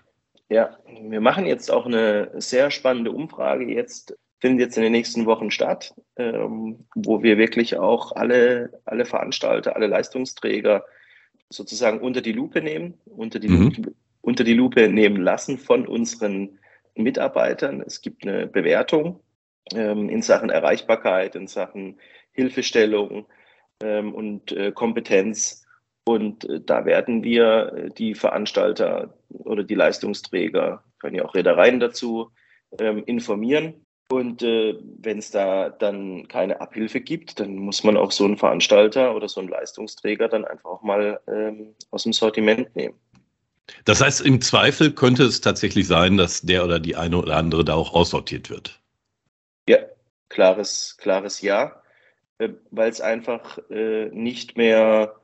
Ja, 0.48 0.78
wir 1.02 1.20
machen 1.20 1.46
jetzt 1.46 1.70
auch 1.70 1.86
eine 1.86 2.30
sehr 2.40 2.70
spannende 2.70 3.12
Umfrage 3.12 3.64
jetzt 3.64 4.16
findet 4.40 4.66
jetzt 4.66 4.76
in 4.76 4.84
den 4.84 4.92
nächsten 4.92 5.26
Wochen 5.26 5.50
statt, 5.50 5.94
ähm, 6.16 6.86
wo 6.94 7.22
wir 7.22 7.38
wirklich 7.38 7.76
auch 7.76 8.12
alle, 8.12 8.80
alle 8.84 9.04
Veranstalter, 9.04 9.74
alle 9.74 9.86
Leistungsträger 9.86 10.84
sozusagen 11.50 12.00
unter 12.00 12.20
die 12.20 12.32
Lupe 12.32 12.62
nehmen, 12.62 12.94
unter 13.04 13.38
die, 13.38 13.48
mhm. 13.48 13.62
Lupe, 13.62 13.94
unter 14.20 14.44
die 14.44 14.54
Lupe 14.54 14.88
nehmen 14.88 15.20
lassen 15.20 15.58
von 15.58 15.86
unseren 15.86 16.58
Mitarbeitern. 16.94 17.82
Es 17.84 18.00
gibt 18.00 18.26
eine 18.26 18.46
Bewertung 18.46 19.20
ähm, 19.74 20.08
in 20.08 20.22
Sachen 20.22 20.50
Erreichbarkeit, 20.50 21.34
in 21.34 21.46
Sachen 21.46 21.98
Hilfestellung 22.32 23.26
ähm, 23.82 24.14
und 24.14 24.52
äh, 24.52 24.72
Kompetenz. 24.72 25.64
Und 26.08 26.48
äh, 26.48 26.62
da 26.64 26.86
werden 26.86 27.22
wir 27.22 27.70
äh, 27.74 27.90
die 27.90 28.14
Veranstalter 28.14 29.12
oder 29.28 29.62
die 29.62 29.74
Leistungsträger, 29.74 30.82
können 31.00 31.16
ja 31.16 31.26
auch 31.26 31.34
Reedereien 31.34 31.80
dazu, 31.80 32.30
ähm, 32.78 33.04
informieren. 33.04 33.84
Und 34.10 34.42
äh, 34.42 34.74
wenn 35.00 35.18
es 35.18 35.30
da 35.30 35.68
dann 35.68 36.26
keine 36.28 36.62
Abhilfe 36.62 37.02
gibt, 37.02 37.38
dann 37.40 37.56
muss 37.56 37.84
man 37.84 37.98
auch 37.98 38.10
so 38.10 38.24
einen 38.24 38.38
Veranstalter 38.38 39.14
oder 39.14 39.28
so 39.28 39.40
einen 39.40 39.50
Leistungsträger 39.50 40.28
dann 40.28 40.46
einfach 40.46 40.70
auch 40.70 40.82
mal 40.82 41.20
ähm, 41.28 41.74
aus 41.90 42.04
dem 42.04 42.14
Sortiment 42.14 42.74
nehmen. 42.74 42.94
Das 43.84 44.00
heißt, 44.00 44.22
im 44.22 44.40
Zweifel 44.40 44.92
könnte 44.92 45.24
es 45.24 45.42
tatsächlich 45.42 45.86
sein, 45.86 46.16
dass 46.16 46.40
der 46.40 46.64
oder 46.64 46.80
die 46.80 46.96
eine 46.96 47.18
oder 47.18 47.36
andere 47.36 47.66
da 47.66 47.74
auch 47.74 47.92
aussortiert 47.92 48.48
wird. 48.48 48.80
Ja, 49.68 49.76
klares, 50.30 50.96
klares 50.96 51.42
Ja, 51.42 51.82
weil 52.70 52.88
es 52.88 53.02
einfach 53.02 53.58
nicht 53.68 54.56
mehr 54.56 55.18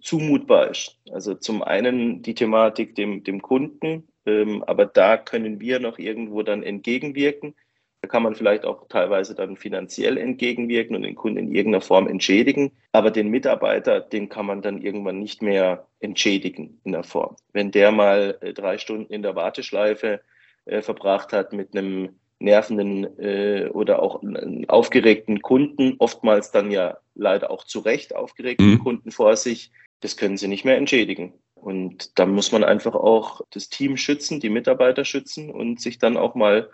zumutbar 0.00 0.70
ist. 0.70 0.98
Also 1.10 1.34
zum 1.34 1.62
einen 1.62 2.22
die 2.22 2.34
Thematik 2.34 2.94
dem, 2.94 3.24
dem 3.24 3.42
Kunden, 3.42 4.08
ähm, 4.26 4.62
aber 4.64 4.86
da 4.86 5.16
können 5.16 5.60
wir 5.60 5.80
noch 5.80 5.98
irgendwo 5.98 6.42
dann 6.42 6.62
entgegenwirken 6.62 7.54
da 8.02 8.08
kann 8.08 8.22
man 8.22 8.34
vielleicht 8.34 8.64
auch 8.64 8.88
teilweise 8.88 9.34
dann 9.34 9.56
finanziell 9.56 10.16
entgegenwirken 10.16 10.96
und 10.96 11.02
den 11.02 11.14
Kunden 11.14 11.38
in 11.38 11.54
irgendeiner 11.54 11.82
Form 11.82 12.08
entschädigen. 12.08 12.72
Aber 12.92 13.10
den 13.10 13.28
Mitarbeiter, 13.28 14.00
den 14.00 14.30
kann 14.30 14.46
man 14.46 14.62
dann 14.62 14.80
irgendwann 14.80 15.18
nicht 15.18 15.42
mehr 15.42 15.86
entschädigen 16.00 16.80
in 16.84 16.92
der 16.92 17.04
Form. 17.04 17.36
Wenn 17.52 17.70
der 17.70 17.92
mal 17.92 18.38
äh, 18.40 18.54
drei 18.54 18.78
Stunden 18.78 19.12
in 19.12 19.22
der 19.22 19.36
Warteschleife 19.36 20.22
äh, 20.64 20.80
verbracht 20.80 21.34
hat 21.34 21.52
mit 21.52 21.76
einem 21.76 22.20
nervenden 22.38 23.18
äh, 23.18 23.68
oder 23.68 24.02
auch 24.02 24.22
aufgeregten 24.68 25.42
Kunden, 25.42 25.96
oftmals 25.98 26.50
dann 26.52 26.70
ja 26.70 26.96
leider 27.14 27.50
auch 27.50 27.64
zu 27.64 27.80
Recht 27.80 28.14
aufgeregten 28.14 28.72
mhm. 28.72 28.78
Kunden 28.80 29.10
vor 29.10 29.36
sich, 29.36 29.70
das 30.00 30.16
können 30.16 30.36
sie 30.36 30.48
nicht 30.48 30.64
mehr 30.64 30.76
entschädigen. 30.76 31.34
Und 31.54 32.18
da 32.18 32.24
muss 32.24 32.52
man 32.52 32.64
einfach 32.64 32.94
auch 32.94 33.42
das 33.50 33.68
Team 33.68 33.96
schützen, 33.96 34.40
die 34.40 34.48
Mitarbeiter 34.48 35.04
schützen 35.04 35.50
und 35.50 35.80
sich 35.80 35.98
dann 35.98 36.16
auch 36.16 36.34
mal 36.34 36.70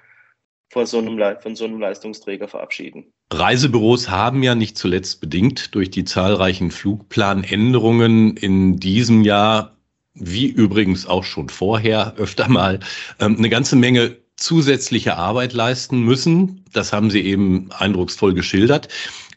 von 0.71 0.87
so, 0.87 0.99
einem, 0.99 1.19
von 1.41 1.57
so 1.57 1.65
einem 1.65 1.81
Leistungsträger 1.81 2.49
verabschieden. 2.49 3.13
Reisebüros 3.33 4.11
haben 4.11 4.43
ja 4.43 4.55
nicht 4.55 4.79
zuletzt 4.79 5.21
bedingt 5.21 5.75
durch 5.75 5.91
die 5.91 6.05
zahlreichen 6.05 6.71
Flugplanänderungen 6.71 8.37
in 8.37 8.77
diesem 8.77 9.23
Jahr, 9.23 9.77
wie 10.15 10.47
übrigens 10.47 11.07
auch 11.07 11.25
schon 11.25 11.49
vorher 11.49 12.15
öfter 12.17 12.49
mal, 12.49 12.81
ähm, 13.21 13.37
eine 13.39 13.49
ganze 13.49 13.77
Menge 13.77 14.17
zusätzliche 14.37 15.17
Arbeit 15.17 15.53
leisten 15.53 16.01
müssen. 16.01 16.65
Das 16.73 16.93
haben 16.93 17.11
Sie 17.11 17.23
eben 17.23 17.71
eindrucksvoll 17.73 18.35
geschildert. 18.35 18.89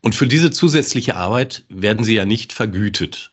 Und 0.01 0.15
für 0.15 0.27
diese 0.27 0.51
zusätzliche 0.51 1.15
Arbeit 1.15 1.65
werden 1.69 2.03
Sie 2.03 2.15
ja 2.15 2.25
nicht 2.25 2.53
vergütet. 2.53 3.31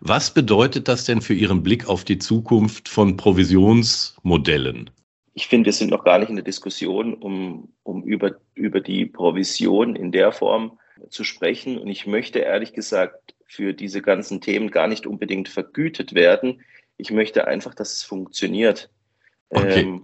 Was 0.00 0.34
bedeutet 0.34 0.88
das 0.88 1.04
denn 1.04 1.22
für 1.22 1.34
Ihren 1.34 1.62
Blick 1.62 1.88
auf 1.88 2.04
die 2.04 2.18
Zukunft 2.18 2.88
von 2.88 3.16
Provisionsmodellen? 3.16 4.90
ich 5.34 5.48
finde, 5.48 5.66
wir 5.66 5.72
sind 5.72 5.90
noch 5.90 6.04
gar 6.04 6.18
nicht 6.18 6.28
in 6.28 6.36
der 6.36 6.44
Diskussion, 6.44 7.14
um, 7.14 7.68
um 7.82 8.04
über, 8.04 8.36
über 8.54 8.80
die 8.80 9.04
Provision 9.04 9.96
in 9.96 10.12
der 10.12 10.32
Form 10.32 10.78
zu 11.10 11.24
sprechen. 11.24 11.76
Und 11.76 11.88
ich 11.88 12.06
möchte 12.06 12.38
ehrlich 12.38 12.72
gesagt 12.72 13.34
für 13.46 13.74
diese 13.74 14.00
ganzen 14.00 14.40
Themen 14.40 14.70
gar 14.70 14.86
nicht 14.86 15.06
unbedingt 15.06 15.48
vergütet 15.48 16.14
werden. 16.14 16.62
Ich 16.96 17.10
möchte 17.10 17.48
einfach, 17.48 17.74
dass 17.74 17.94
es 17.94 18.02
funktioniert. 18.04 18.90
Okay. 19.50 19.80
Ähm, 19.80 20.02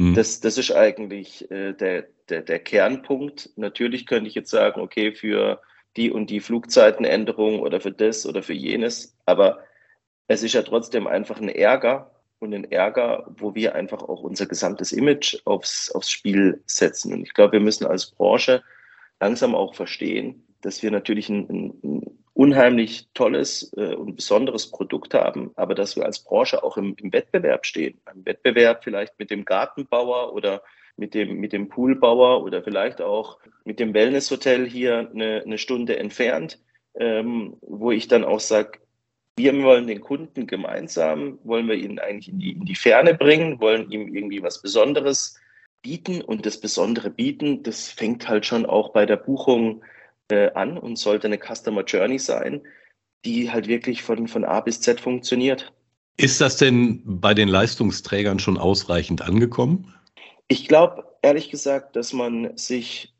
hm. 0.00 0.14
das, 0.14 0.40
das 0.40 0.58
ist 0.58 0.72
eigentlich 0.72 1.50
äh, 1.50 1.72
der, 1.72 2.06
der, 2.28 2.42
der 2.42 2.58
Kernpunkt. 2.58 3.50
Natürlich 3.56 4.06
könnte 4.06 4.28
ich 4.28 4.34
jetzt 4.34 4.50
sagen, 4.50 4.80
okay, 4.80 5.12
für 5.12 5.60
die 5.96 6.10
und 6.10 6.30
die 6.30 6.40
Flugzeitenänderung 6.40 7.60
oder 7.60 7.80
für 7.80 7.92
das 7.92 8.26
oder 8.26 8.42
für 8.42 8.54
jenes. 8.54 9.16
Aber 9.26 9.60
es 10.26 10.42
ist 10.42 10.54
ja 10.54 10.62
trotzdem 10.62 11.06
einfach 11.06 11.40
ein 11.40 11.48
Ärger, 11.48 12.10
und 12.40 12.52
den 12.52 12.64
Ärger, 12.72 13.26
wo 13.36 13.54
wir 13.54 13.74
einfach 13.74 14.02
auch 14.02 14.22
unser 14.22 14.46
gesamtes 14.46 14.92
Image 14.92 15.36
aufs, 15.44 15.90
aufs 15.92 16.10
Spiel 16.10 16.62
setzen. 16.66 17.12
Und 17.12 17.22
ich 17.22 17.34
glaube, 17.34 17.52
wir 17.52 17.60
müssen 17.60 17.86
als 17.86 18.10
Branche 18.10 18.62
langsam 19.20 19.54
auch 19.54 19.74
verstehen, 19.74 20.42
dass 20.62 20.82
wir 20.82 20.90
natürlich 20.90 21.28
ein, 21.28 21.46
ein 21.50 21.89
unheimlich 22.40 23.10
tolles 23.12 23.70
äh, 23.76 23.94
und 23.94 24.16
besonderes 24.16 24.70
Produkt 24.70 25.12
haben, 25.12 25.50
aber 25.56 25.74
dass 25.74 25.96
wir 25.96 26.06
als 26.06 26.24
Branche 26.24 26.64
auch 26.64 26.78
im, 26.78 26.96
im 26.96 27.12
Wettbewerb 27.12 27.66
stehen. 27.66 28.00
Im 28.14 28.24
Wettbewerb 28.24 28.82
vielleicht 28.82 29.18
mit 29.18 29.30
dem 29.30 29.44
Gartenbauer 29.44 30.32
oder 30.32 30.62
mit 30.96 31.12
dem, 31.12 31.34
mit 31.34 31.52
dem 31.52 31.68
Poolbauer 31.68 32.42
oder 32.42 32.62
vielleicht 32.62 33.02
auch 33.02 33.38
mit 33.66 33.78
dem 33.78 33.92
Wellnesshotel 33.92 34.66
hier 34.66 35.10
eine, 35.12 35.42
eine 35.44 35.58
Stunde 35.58 35.98
entfernt, 35.98 36.58
ähm, 36.94 37.58
wo 37.60 37.90
ich 37.90 38.08
dann 38.08 38.24
auch 38.24 38.40
sage, 38.40 38.78
wir 39.36 39.62
wollen 39.62 39.86
den 39.86 40.00
Kunden 40.00 40.46
gemeinsam, 40.46 41.38
wollen 41.44 41.68
wir 41.68 41.74
ihn 41.74 41.98
eigentlich 41.98 42.30
in 42.30 42.38
die, 42.38 42.52
in 42.52 42.64
die 42.64 42.74
Ferne 42.74 43.12
bringen, 43.12 43.60
wollen 43.60 43.90
ihm 43.90 44.08
irgendwie 44.08 44.42
was 44.42 44.62
Besonderes 44.62 45.38
bieten. 45.82 46.22
Und 46.22 46.46
das 46.46 46.58
Besondere 46.58 47.10
bieten, 47.10 47.62
das 47.64 47.90
fängt 47.90 48.30
halt 48.30 48.46
schon 48.46 48.64
auch 48.64 48.94
bei 48.94 49.04
der 49.04 49.16
Buchung 49.18 49.82
äh, 50.32 50.50
an 50.54 50.78
und 50.78 50.96
sollte 50.96 51.26
eine 51.26 51.38
Customer 51.38 51.82
Journey 51.84 52.18
sein, 52.18 52.62
die 53.24 53.50
halt 53.50 53.68
wirklich 53.68 54.02
von, 54.02 54.28
von 54.28 54.44
A 54.44 54.60
bis 54.60 54.80
Z 54.80 55.00
funktioniert. 55.00 55.72
Ist 56.16 56.40
das 56.40 56.56
denn 56.56 57.02
bei 57.04 57.34
den 57.34 57.48
Leistungsträgern 57.48 58.38
schon 58.38 58.58
ausreichend 58.58 59.22
angekommen? 59.22 59.94
Ich 60.48 60.68
glaube, 60.68 61.04
ehrlich 61.22 61.50
gesagt, 61.50 61.96
dass 61.96 62.12
man 62.12 62.56
sich 62.56 63.14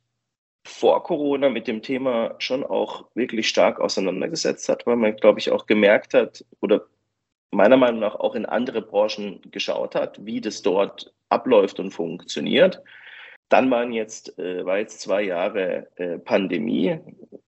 vor 0.64 1.02
Corona 1.02 1.48
mit 1.48 1.66
dem 1.66 1.82
Thema 1.82 2.34
schon 2.38 2.64
auch 2.64 3.06
wirklich 3.14 3.48
stark 3.48 3.80
auseinandergesetzt 3.80 4.68
hat, 4.68 4.86
weil 4.86 4.96
man, 4.96 5.16
glaube 5.16 5.38
ich, 5.38 5.50
auch 5.50 5.66
gemerkt 5.66 6.14
hat 6.14 6.44
oder 6.60 6.86
meiner 7.50 7.76
Meinung 7.76 8.00
nach 8.00 8.14
auch 8.14 8.34
in 8.34 8.46
andere 8.46 8.82
Branchen 8.82 9.40
geschaut 9.50 9.94
hat, 9.94 10.24
wie 10.24 10.40
das 10.40 10.62
dort 10.62 11.12
abläuft 11.28 11.80
und 11.80 11.90
funktioniert. 11.90 12.82
Dann 13.50 13.70
waren 13.70 13.92
jetzt, 13.92 14.38
äh, 14.38 14.64
war 14.64 14.78
jetzt 14.78 15.00
zwei 15.00 15.22
Jahre 15.22 15.88
äh, 15.96 16.18
Pandemie. 16.18 16.98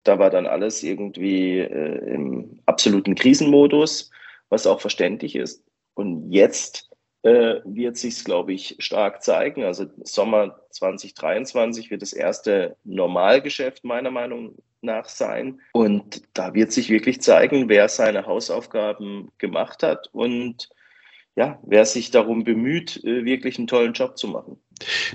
Da 0.03 0.19
war 0.19 0.29
dann 0.29 0.47
alles 0.47 0.83
irgendwie 0.83 1.59
äh, 1.59 2.13
im 2.13 2.59
absoluten 2.65 3.15
Krisenmodus, 3.15 4.11
was 4.49 4.67
auch 4.67 4.81
verständlich 4.81 5.35
ist. 5.35 5.63
Und 5.93 6.31
jetzt 6.31 6.89
äh, 7.21 7.61
wird 7.63 7.97
sich, 7.97 8.25
glaube 8.25 8.53
ich, 8.53 8.75
stark 8.79 9.23
zeigen. 9.23 9.63
Also 9.63 9.85
Sommer 10.03 10.59
2023 10.71 11.91
wird 11.91 12.01
das 12.01 12.11
erste 12.11 12.75
Normalgeschäft 12.83 13.83
meiner 13.85 14.11
Meinung 14.11 14.55
nach 14.81 15.07
sein. 15.07 15.61
Und 15.73 16.23
da 16.33 16.55
wird 16.55 16.71
sich 16.71 16.89
wirklich 16.89 17.21
zeigen, 17.21 17.69
wer 17.69 17.87
seine 17.87 18.25
Hausaufgaben 18.25 19.31
gemacht 19.37 19.83
hat 19.83 20.09
und 20.11 20.69
ja, 21.35 21.59
wer 21.63 21.85
sich 21.85 22.11
darum 22.11 22.43
bemüht, 22.43 23.03
äh, 23.03 23.25
wirklich 23.25 23.57
einen 23.57 23.67
tollen 23.67 23.93
Job 23.93 24.17
zu 24.17 24.27
machen. 24.27 24.59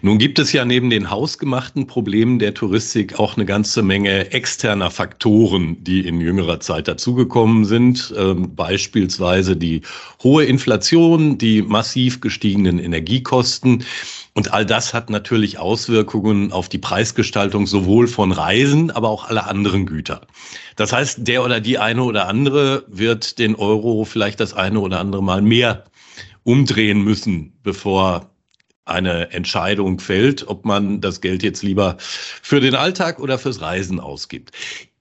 Nun 0.02 0.18
gibt 0.18 0.38
es 0.38 0.52
ja 0.52 0.64
neben 0.64 0.90
den 0.90 1.10
hausgemachten 1.10 1.86
Problemen 1.86 2.38
der 2.38 2.54
Touristik 2.54 3.18
auch 3.18 3.36
eine 3.36 3.46
ganze 3.46 3.82
Menge 3.82 4.32
externer 4.32 4.90
Faktoren, 4.90 5.82
die 5.82 6.06
in 6.06 6.20
jüngerer 6.20 6.60
Zeit 6.60 6.88
dazugekommen 6.88 7.64
sind. 7.64 8.12
Ähm, 8.16 8.54
beispielsweise 8.54 9.56
die 9.56 9.82
hohe 10.22 10.44
Inflation, 10.44 11.38
die 11.38 11.62
massiv 11.62 12.20
gestiegenen 12.20 12.78
Energiekosten. 12.78 13.84
Und 14.34 14.52
all 14.52 14.64
das 14.64 14.94
hat 14.94 15.10
natürlich 15.10 15.58
Auswirkungen 15.58 16.52
auf 16.52 16.68
die 16.68 16.78
Preisgestaltung 16.78 17.66
sowohl 17.66 18.06
von 18.06 18.32
Reisen, 18.32 18.90
aber 18.90 19.08
auch 19.08 19.28
aller 19.28 19.48
anderen 19.48 19.86
Güter. 19.86 20.22
Das 20.76 20.92
heißt, 20.92 21.26
der 21.26 21.44
oder 21.44 21.60
die 21.60 21.78
eine 21.78 22.04
oder 22.04 22.28
andere 22.28 22.84
wird 22.86 23.38
den 23.38 23.56
Euro 23.56 24.04
vielleicht 24.04 24.38
das 24.38 24.54
eine 24.54 24.78
oder 24.80 25.00
andere 25.00 25.22
Mal 25.22 25.42
mehr 25.42 25.84
umdrehen 26.44 27.02
müssen, 27.02 27.52
bevor 27.62 28.30
eine 28.88 29.30
Entscheidung 29.32 29.98
fällt, 30.00 30.48
ob 30.48 30.64
man 30.64 31.00
das 31.00 31.20
Geld 31.20 31.42
jetzt 31.42 31.62
lieber 31.62 31.96
für 31.98 32.60
den 32.60 32.74
Alltag 32.74 33.20
oder 33.20 33.38
fürs 33.38 33.60
Reisen 33.60 34.00
ausgibt. 34.00 34.52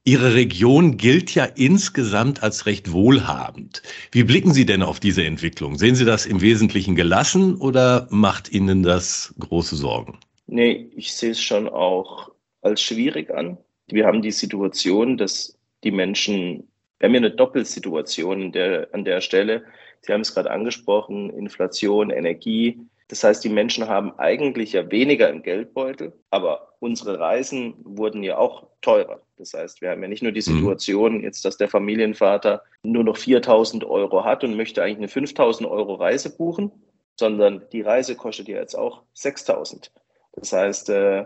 Ihre 0.07 0.35
Region 0.35 0.95
gilt 0.95 1.35
ja 1.35 1.43
insgesamt 1.43 2.41
als 2.41 2.65
recht 2.65 2.93
wohlhabend. 2.93 3.81
Wie 4.11 4.23
blicken 4.23 4.53
Sie 4.53 4.65
denn 4.65 4.81
auf 4.81 5.01
diese 5.01 5.25
Entwicklung? 5.25 5.77
Sehen 5.77 5.95
Sie 5.95 6.05
das 6.05 6.25
im 6.25 6.39
Wesentlichen 6.39 6.95
gelassen 6.95 7.55
oder 7.55 8.07
macht 8.09 8.49
Ihnen 8.53 8.83
das 8.83 9.35
große 9.37 9.75
Sorgen? 9.75 10.17
Nee, 10.47 10.89
ich 10.95 11.11
sehe 11.11 11.31
es 11.31 11.41
schon 11.41 11.67
auch 11.67 12.31
als 12.61 12.81
schwierig 12.81 13.31
an. 13.31 13.57
Wir 13.87 14.05
haben 14.05 14.21
die 14.21 14.31
Situation, 14.31 15.17
dass 15.17 15.57
die 15.83 15.91
Menschen, 15.91 16.69
wir 16.99 17.07
haben 17.07 17.13
ja 17.13 17.19
eine 17.19 17.31
Doppelsituation 17.31 18.53
der, 18.53 18.87
an 18.93 19.03
der 19.03 19.19
Stelle. 19.19 19.65
Sie 19.99 20.13
haben 20.13 20.21
es 20.21 20.33
gerade 20.33 20.51
angesprochen, 20.51 21.29
Inflation, 21.31 22.11
Energie. 22.11 22.79
Das 23.09 23.23
heißt, 23.23 23.43
die 23.43 23.49
Menschen 23.49 23.87
haben 23.87 24.17
eigentlich 24.19 24.73
ja 24.73 24.91
weniger 24.91 25.29
im 25.29 25.41
Geldbeutel, 25.41 26.13
aber 26.29 26.73
unsere 26.79 27.19
Reisen 27.19 27.75
wurden 27.83 28.21
ja 28.21 28.37
auch 28.37 28.67
teurer. 28.81 29.21
Das 29.37 29.53
heißt, 29.53 29.81
wir 29.81 29.91
haben 29.91 30.01
ja 30.01 30.09
nicht 30.09 30.23
nur 30.23 30.33
die 30.33 30.39
mhm. 30.39 30.57
Situation 30.57 31.23
jetzt, 31.23 31.45
dass 31.45 31.57
der 31.57 31.69
Familienvater 31.69 32.63
nur 32.83 33.03
noch 33.03 33.17
4000 33.17 33.85
Euro 33.85 34.25
hat 34.25 34.43
und 34.43 34.57
möchte 34.57 34.83
eigentlich 34.83 34.97
eine 34.97 35.07
5000 35.07 35.69
Euro 35.69 35.95
Reise 35.95 36.35
buchen, 36.35 36.71
sondern 37.15 37.63
die 37.71 37.81
Reise 37.81 38.15
kostet 38.15 38.49
ja 38.49 38.59
jetzt 38.59 38.75
auch 38.75 39.03
6000. 39.13 39.91
Das 40.33 40.51
heißt, 40.51 40.89
äh, 40.89 41.25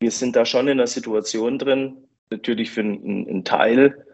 wir 0.00 0.10
sind 0.10 0.36
da 0.36 0.44
schon 0.44 0.66
in 0.66 0.78
einer 0.78 0.86
Situation 0.86 1.58
drin, 1.58 2.08
natürlich 2.30 2.70
für 2.70 2.80
einen 2.80 3.44
Teil 3.44 4.04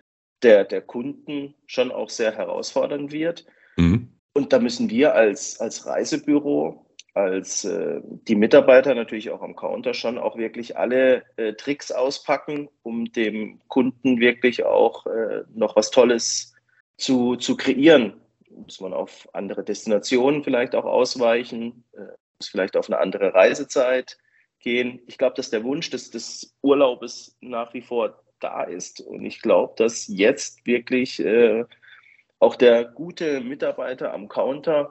der, 0.43 0.65
der 0.65 0.83
Kunden 0.83 1.55
schon 1.67 1.91
auch 1.91 2.11
sehr 2.11 2.37
herausfordernd 2.37 3.11
wird. 3.11 3.47
Mhm. 3.77 4.14
Und 4.35 4.53
da 4.53 4.59
müssen 4.59 4.91
wir 4.91 5.15
als, 5.15 5.61
als 5.61 5.87
Reisebüro, 5.87 6.85
als 7.15 7.65
äh, 7.65 8.01
die 8.03 8.35
Mitarbeiter 8.35 8.95
natürlich 8.97 9.31
auch 9.31 9.43
am 9.43 9.55
Counter 9.55 9.95
schon 9.95 10.19
auch 10.19 10.37
wirklich 10.37 10.77
alle 10.77 11.23
äh, 11.37 11.55
Tricks 11.55 11.93
auspacken, 11.93 12.69
um 12.83 13.13
dem 13.13 13.61
Kunden 13.69 14.19
wirklich 14.19 14.65
auch 14.65 15.07
äh, 15.07 15.45
noch 15.55 15.77
was 15.77 15.93
Tolles 15.93 16.53
zu, 16.97 17.37
zu 17.37 17.57
kreieren. 17.57 18.15
Muss 18.51 18.81
man 18.81 18.93
auf 18.93 19.29
andere 19.33 19.63
Destinationen 19.63 20.43
vielleicht 20.43 20.75
auch 20.75 20.85
ausweichen, 20.85 21.85
äh, 21.93 22.01
muss 22.39 22.49
vielleicht 22.49 22.77
auf 22.77 22.89
eine 22.89 22.99
andere 22.99 23.33
Reisezeit 23.35 24.19
gehen. 24.59 25.01
Ich 25.07 25.17
glaube, 25.17 25.37
dass 25.37 25.51
der 25.51 25.63
Wunsch 25.63 25.91
des, 25.91 26.11
des 26.11 26.57
Urlaubes 26.61 27.37
nach 27.41 27.73
wie 27.73 27.83
vor 27.83 28.21
da 28.41 28.65
ist. 28.65 29.01
Und 29.01 29.25
ich 29.25 29.41
glaube, 29.41 29.75
dass 29.77 30.09
jetzt 30.09 30.67
wirklich 30.67 31.21
äh, 31.21 31.65
auch 32.45 32.57
der 32.57 32.85
gute 32.85 33.41
Mitarbeiter 33.41 34.13
am 34.13 34.29
Counter 34.29 34.91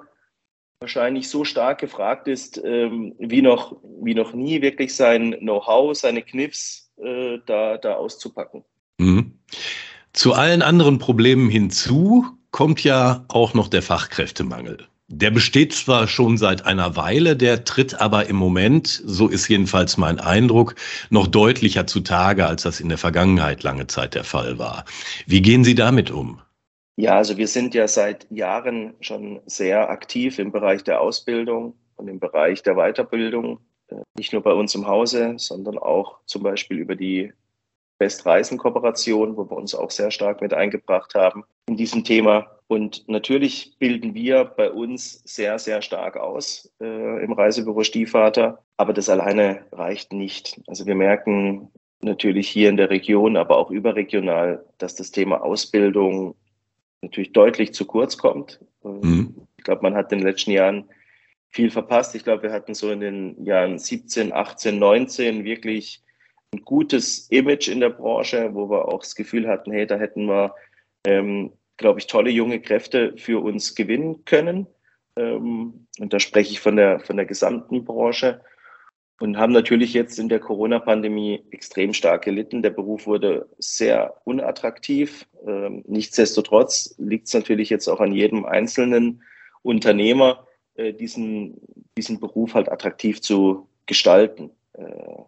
wahrscheinlich 0.81 1.29
so 1.29 1.45
stark 1.45 1.79
gefragt 1.79 2.27
ist, 2.27 2.61
ähm, 2.63 3.15
wie, 3.17 3.41
noch, 3.41 3.77
wie 4.01 4.13
noch 4.13 4.33
nie, 4.33 4.61
wirklich 4.61 4.93
sein 4.93 5.33
Know-how, 5.39 5.95
seine 5.97 6.21
Kniffs 6.21 6.91
äh, 6.97 7.37
da, 7.45 7.77
da 7.77 7.95
auszupacken. 7.95 8.65
Mhm. 8.97 9.39
Zu 10.11 10.33
allen 10.33 10.61
anderen 10.61 10.99
Problemen 10.99 11.49
hinzu 11.49 12.25
kommt 12.51 12.83
ja 12.83 13.23
auch 13.29 13.53
noch 13.53 13.69
der 13.69 13.81
Fachkräftemangel. 13.81 14.87
Der 15.07 15.31
besteht 15.31 15.73
zwar 15.73 16.07
schon 16.07 16.37
seit 16.37 16.65
einer 16.65 16.95
Weile, 16.95 17.37
der 17.37 17.63
tritt 17.65 18.01
aber 18.01 18.27
im 18.27 18.35
Moment, 18.35 19.01
so 19.05 19.27
ist 19.27 19.47
jedenfalls 19.47 19.97
mein 19.97 20.19
Eindruck, 20.19 20.75
noch 21.09 21.27
deutlicher 21.27 21.87
zutage, 21.87 22.45
als 22.45 22.63
das 22.63 22.79
in 22.79 22.89
der 22.89 22.97
Vergangenheit 22.97 23.63
lange 23.63 23.87
Zeit 23.87 24.15
der 24.15 24.23
Fall 24.23 24.59
war. 24.59 24.85
Wie 25.27 25.41
gehen 25.41 25.63
Sie 25.63 25.75
damit 25.75 26.11
um? 26.11 26.41
Ja, 26.95 27.17
also 27.17 27.37
wir 27.37 27.47
sind 27.47 27.73
ja 27.73 27.87
seit 27.87 28.29
Jahren 28.29 28.93
schon 29.01 29.41
sehr 29.45 29.89
aktiv 29.89 30.37
im 30.37 30.51
Bereich 30.51 30.83
der 30.83 31.01
Ausbildung 31.01 31.75
und 31.95 32.07
im 32.07 32.19
Bereich 32.19 32.61
der 32.61 32.75
Weiterbildung. 32.75 33.59
Äh, 33.87 34.01
nicht 34.17 34.31
nur 34.31 34.43
bei 34.43 34.53
uns 34.53 34.75
im 34.75 34.87
Hause, 34.87 35.33
sondern 35.37 35.79
auch 35.79 36.19
zum 36.25 36.43
Beispiel 36.43 36.77
über 36.77 36.95
die 36.95 37.33
Westreisen-Kooperation, 37.99 39.37
wo 39.37 39.49
wir 39.49 39.57
uns 39.57 39.73
auch 39.73 39.89
sehr 39.89 40.11
stark 40.11 40.41
mit 40.41 40.53
eingebracht 40.53 41.15
haben 41.15 41.43
in 41.67 41.77
diesem 41.77 42.03
Thema. 42.03 42.47
Und 42.67 43.07
natürlich 43.07 43.75
bilden 43.79 44.13
wir 44.13 44.45
bei 44.45 44.69
uns 44.71 45.21
sehr, 45.25 45.57
sehr 45.59 45.81
stark 45.81 46.17
aus 46.17 46.71
äh, 46.79 47.23
im 47.23 47.33
Reisebüro 47.33 47.83
Stiefvater. 47.83 48.63
Aber 48.77 48.93
das 48.93 49.09
alleine 49.09 49.65
reicht 49.71 50.13
nicht. 50.13 50.61
Also 50.67 50.85
wir 50.85 50.95
merken 50.95 51.71
natürlich 52.01 52.49
hier 52.49 52.69
in 52.69 52.77
der 52.77 52.89
Region, 52.89 53.37
aber 53.37 53.57
auch 53.57 53.71
überregional, 53.71 54.65
dass 54.77 54.95
das 54.95 55.11
Thema 55.11 55.41
Ausbildung 55.41 56.35
natürlich 57.03 57.33
deutlich 57.33 57.73
zu 57.73 57.85
kurz 57.85 58.17
kommt. 58.17 58.59
Mhm. 58.83 59.47
Ich 59.57 59.63
glaube, 59.63 59.83
man 59.83 59.95
hat 59.95 60.11
in 60.11 60.19
den 60.19 60.27
letzten 60.27 60.51
Jahren 60.51 60.85
viel 61.49 61.69
verpasst. 61.69 62.15
Ich 62.15 62.23
glaube, 62.23 62.43
wir 62.43 62.51
hatten 62.51 62.73
so 62.73 62.91
in 62.91 62.99
den 62.99 63.45
Jahren 63.45 63.77
17, 63.77 64.33
18, 64.33 64.79
19 64.79 65.43
wirklich 65.43 66.01
ein 66.53 66.61
gutes 66.63 67.27
Image 67.29 67.67
in 67.67 67.79
der 67.79 67.89
Branche, 67.89 68.53
wo 68.53 68.69
wir 68.69 68.87
auch 68.87 68.99
das 68.99 69.15
Gefühl 69.15 69.47
hatten, 69.47 69.71
hey, 69.71 69.85
da 69.85 69.97
hätten 69.97 70.25
wir, 70.25 70.55
ähm, 71.05 71.51
glaube 71.77 71.99
ich, 71.99 72.07
tolle 72.07 72.29
junge 72.29 72.59
Kräfte 72.59 73.13
für 73.17 73.43
uns 73.43 73.75
gewinnen 73.75 74.25
können. 74.25 74.67
Ähm, 75.15 75.87
und 75.99 76.13
da 76.13 76.19
spreche 76.19 76.51
ich 76.51 76.59
von 76.59 76.75
der, 76.75 76.99
von 76.99 77.17
der 77.17 77.25
gesamten 77.25 77.85
Branche 77.85 78.41
und 79.19 79.37
haben 79.37 79.53
natürlich 79.53 79.93
jetzt 79.93 80.17
in 80.19 80.29
der 80.29 80.39
Corona-Pandemie 80.39 81.43
extrem 81.51 81.93
stark 81.93 82.23
gelitten. 82.23 82.61
Der 82.63 82.71
Beruf 82.71 83.05
wurde 83.05 83.47
sehr 83.57 84.15
unattraktiv. 84.25 85.27
Ähm, 85.45 85.83
nichtsdestotrotz 85.87 86.95
liegt 86.97 87.27
es 87.27 87.33
natürlich 87.33 87.69
jetzt 87.69 87.87
auch 87.87 87.99
an 87.99 88.11
jedem 88.11 88.45
einzelnen 88.45 89.23
Unternehmer, 89.61 90.47
äh, 90.75 90.93
diesen, 90.93 91.61
diesen 91.97 92.19
Beruf 92.19 92.55
halt 92.55 92.71
attraktiv 92.71 93.21
zu 93.21 93.67
gestalten. 93.85 94.49
Äh, 94.73 95.21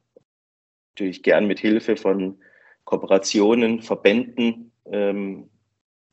natürlich 0.93 1.21
gern 1.23 1.45
mit 1.45 1.59
Hilfe 1.59 1.95
von 1.95 2.39
Kooperationen, 2.85 3.81
Verbänden, 3.81 4.71
ähm, 4.91 5.49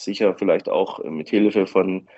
sicher 0.00 0.34
vielleicht 0.36 0.68
auch 0.68 1.02
mit 1.04 1.30
Hilfe 1.30 1.66
von 1.66 2.08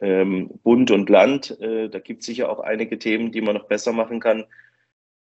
ähm, 0.00 0.50
Bund 0.62 0.90
und 0.90 1.10
Land. 1.10 1.60
Äh, 1.60 1.88
da 1.88 1.98
gibt 1.98 2.20
es 2.20 2.26
sicher 2.26 2.50
auch 2.50 2.60
einige 2.60 2.98
Themen, 2.98 3.32
die 3.32 3.40
man 3.40 3.56
noch 3.56 3.66
besser 3.66 3.92
machen 3.92 4.20
kann 4.20 4.44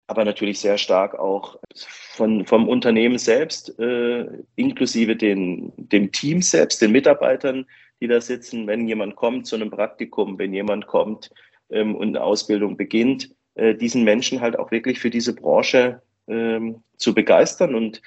aber 0.07 0.25
natürlich 0.25 0.59
sehr 0.59 0.77
stark 0.77 1.17
auch 1.17 1.57
von, 1.75 2.45
vom 2.45 2.67
Unternehmen 2.67 3.17
selbst, 3.17 3.77
äh, 3.79 4.25
inklusive 4.55 5.15
den, 5.15 5.73
dem 5.77 6.11
Team 6.11 6.41
selbst, 6.41 6.81
den 6.81 6.91
Mitarbeitern, 6.91 7.65
die 8.01 8.07
da 8.07 8.21
sitzen, 8.21 8.67
wenn 8.67 8.87
jemand 8.87 9.15
kommt 9.15 9.47
zu 9.47 9.55
einem 9.55 9.71
Praktikum, 9.71 10.37
wenn 10.37 10.53
jemand 10.53 10.87
kommt 10.87 11.31
ähm, 11.69 11.95
und 11.95 12.09
eine 12.09 12.23
Ausbildung 12.23 12.77
beginnt, 12.77 13.31
äh, 13.55 13.73
diesen 13.73 14.03
Menschen 14.03 14.41
halt 14.41 14.59
auch 14.59 14.71
wirklich 14.71 14.99
für 14.99 15.09
diese 15.09 15.33
Branche 15.33 16.01
ähm, 16.27 16.83
zu 16.97 17.13
begeistern. 17.13 17.73
Und 17.73 18.01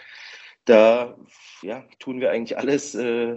da 0.67 1.17
ja, 1.63 1.85
tun 1.99 2.21
wir 2.21 2.31
eigentlich 2.31 2.59
alles, 2.59 2.95
äh, 2.95 3.37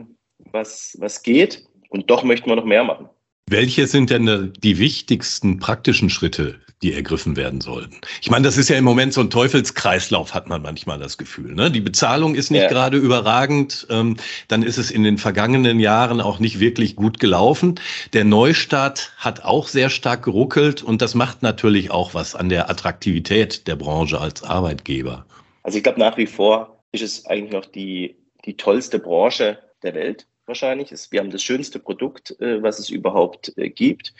was, 0.52 0.98
was 1.00 1.24
geht. 1.24 1.66
Und 1.90 2.10
doch 2.10 2.24
möchten 2.24 2.50
wir 2.50 2.56
noch 2.56 2.66
mehr 2.66 2.84
machen. 2.84 3.10
Welche 3.48 3.88
sind 3.88 4.10
denn 4.10 4.54
die 4.64 4.80
wichtigsten 4.80 5.60
praktischen 5.60 6.10
Schritte, 6.10 6.62
die 6.82 6.94
ergriffen 6.94 7.36
werden 7.36 7.62
sollten. 7.62 7.98
Ich 8.22 8.32
meine, 8.32 8.44
das 8.44 8.58
ist 8.58 8.70
ja 8.70 8.76
im 8.76 8.84
Moment 8.84 9.14
so 9.14 9.22
ein 9.22 9.30
Teufelskreislauf, 9.30 10.34
hat 10.34 10.50
man 10.50 10.62
manchmal 10.62 10.98
das 10.98 11.18
Gefühl. 11.18 11.54
Ne? 11.54 11.70
Die 11.70 11.82
Bezahlung 11.82 12.34
ist 12.34 12.50
nicht 12.50 12.64
ja. 12.64 12.70
gerade 12.70 12.98
überragend. 12.98 13.86
Ähm, 13.90 14.18
dann 14.48 14.64
ist 14.64 14.78
es 14.78 14.90
in 14.90 15.04
den 15.04 15.18
vergangenen 15.18 15.80
Jahren 15.80 16.22
auch 16.22 16.40
nicht 16.40 16.60
wirklich 16.60 16.96
gut 16.96 17.20
gelaufen. 17.20 17.80
Der 18.14 18.26
Neustart 18.26 19.14
hat 19.18 19.44
auch 19.44 19.68
sehr 19.68 19.90
stark 19.90 20.24
geruckelt 20.24 20.82
und 20.82 21.02
das 21.02 21.14
macht 21.14 21.44
natürlich 21.44 21.92
auch 21.92 22.14
was 22.14 22.36
an 22.36 22.50
der 22.50 22.70
Attraktivität 22.70 23.68
der 23.68 23.76
Branche 23.76 24.20
als 24.20 24.44
Arbeitgeber. 24.44 25.26
Also 25.64 25.78
ich 25.78 25.84
glaube, 25.84 26.00
nach 26.00 26.18
wie 26.18 26.28
vor 26.28 26.84
ist 26.92 27.04
es 27.04 27.26
eigentlich 27.28 27.54
noch 27.54 27.66
die, 27.66 28.16
die 28.46 28.58
tollste 28.58 28.98
Branche 28.98 29.60
der 29.84 29.94
Welt 29.94 30.26
wahrscheinlich. 30.48 30.92
Wir 31.12 31.20
haben 31.20 31.32
das 31.32 31.44
schönste 31.44 31.80
Produkt, 31.80 32.36
äh, 32.40 32.62
was 32.62 32.80
es 32.80 32.90
überhaupt 32.90 33.54
äh, 33.58 33.70
gibt. 33.70 34.14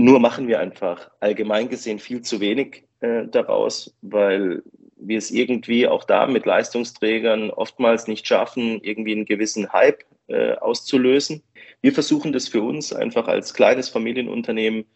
Nur 0.00 0.18
machen 0.18 0.48
wir 0.48 0.60
einfach 0.60 1.10
allgemein 1.20 1.68
gesehen 1.68 1.98
viel 1.98 2.22
zu 2.22 2.40
wenig 2.40 2.84
äh, 3.00 3.26
daraus, 3.26 3.94
weil 4.00 4.62
wir 4.96 5.18
es 5.18 5.30
irgendwie 5.30 5.86
auch 5.86 6.04
da 6.04 6.26
mit 6.26 6.46
Leistungsträgern 6.46 7.50
oftmals 7.50 8.08
nicht 8.08 8.26
schaffen, 8.26 8.80
irgendwie 8.82 9.12
einen 9.12 9.26
gewissen 9.26 9.74
Hype 9.74 10.02
äh, 10.28 10.54
auszulösen. 10.54 11.42
Wir 11.82 11.92
versuchen 11.92 12.32
das 12.32 12.48
für 12.48 12.62
uns 12.62 12.94
einfach 12.94 13.28
als 13.28 13.52
kleines 13.52 13.90
Familienunternehmen 13.90 14.86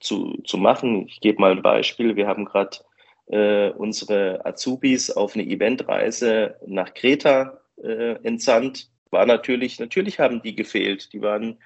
zu, 0.00 0.36
zu 0.44 0.58
machen. 0.58 1.06
Ich 1.06 1.20
gebe 1.20 1.40
mal 1.40 1.52
ein 1.52 1.62
Beispiel. 1.62 2.16
Wir 2.16 2.26
haben 2.26 2.44
gerade 2.44 2.78
äh, 3.26 3.70
unsere 3.70 4.44
Azubis 4.44 5.12
auf 5.12 5.36
eine 5.36 5.44
Eventreise 5.44 6.56
nach 6.66 6.92
Kreta 6.94 7.60
äh, 7.84 8.16
entsandt. 8.24 8.90
War 9.10 9.26
natürlich, 9.26 9.78
natürlich 9.78 10.18
haben 10.18 10.42
die 10.42 10.56
gefehlt. 10.56 11.12
Die 11.12 11.22
waren 11.22 11.58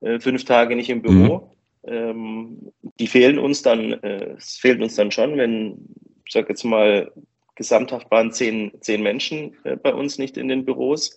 äh, 0.00 0.18
fünf 0.18 0.44
Tage 0.44 0.74
nicht 0.74 0.90
im 0.90 1.00
Büro. 1.00 1.54
Ähm, 1.86 2.72
die 2.98 3.06
fehlen 3.06 3.38
uns 3.38 3.62
dann, 3.62 3.92
äh, 4.02 4.34
es 4.36 4.56
fehlt 4.56 4.80
uns 4.80 4.94
dann 4.94 5.10
schon, 5.10 5.36
wenn, 5.36 5.88
ich 6.24 6.32
sage 6.32 6.48
jetzt 6.48 6.64
mal, 6.64 7.12
gesamthaft 7.54 8.10
waren 8.10 8.32
zehn, 8.32 8.72
zehn 8.80 9.02
Menschen 9.02 9.56
äh, 9.64 9.76
bei 9.76 9.94
uns 9.94 10.18
nicht 10.18 10.36
in 10.36 10.48
den 10.48 10.64
Büros. 10.64 11.16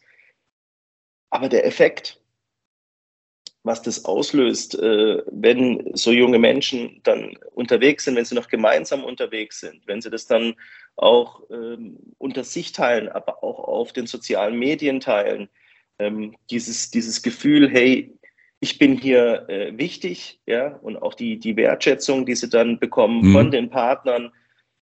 Aber 1.30 1.50
der 1.50 1.66
Effekt, 1.66 2.22
was 3.64 3.82
das 3.82 4.06
auslöst, 4.06 4.76
äh, 4.76 5.22
wenn 5.28 5.92
so 5.94 6.12
junge 6.12 6.40
Menschen 6.40 7.02
dann 7.04 7.38
unterwegs 7.54 8.06
sind, 8.06 8.16
wenn 8.16 8.26
sie 8.26 8.36
noch 8.36 8.48
gemeinsam 8.48 9.04
unterwegs 9.04 9.60
sind, 9.60 9.86
wenn 9.88 10.02
sie 10.02 10.10
das 10.10 10.26
dann 10.26 10.56
auch 10.96 11.44
ähm, 11.52 11.98
unter 12.18 12.44
sich 12.44 12.72
teilen, 12.72 13.10
aber 13.10 13.44
auch 13.44 13.60
auf 13.60 13.94
den 13.94 14.08
sozialen 14.08 14.58
Medien 14.58 15.00
teilen. 15.00 15.50
Ähm, 16.00 16.36
dieses, 16.50 16.92
dieses 16.92 17.22
Gefühl, 17.22 17.70
hey, 17.70 18.17
ich 18.60 18.80
bin 18.80 18.98
hier 18.98 19.48
äh, 19.50 19.78
wichtig, 19.78 20.42
ja, 20.46 20.76
und 20.78 20.98
auch 20.98 21.14
die, 21.14 21.40
die 21.40 21.56
Wertschätzung, 21.56 22.26
die 22.26 22.36
sie 22.36 22.50
dann 22.50 22.80
bekommen 22.80 23.30
mhm. 23.30 23.34
von 23.34 23.52
den 23.52 23.70
Partnern, 23.70 24.32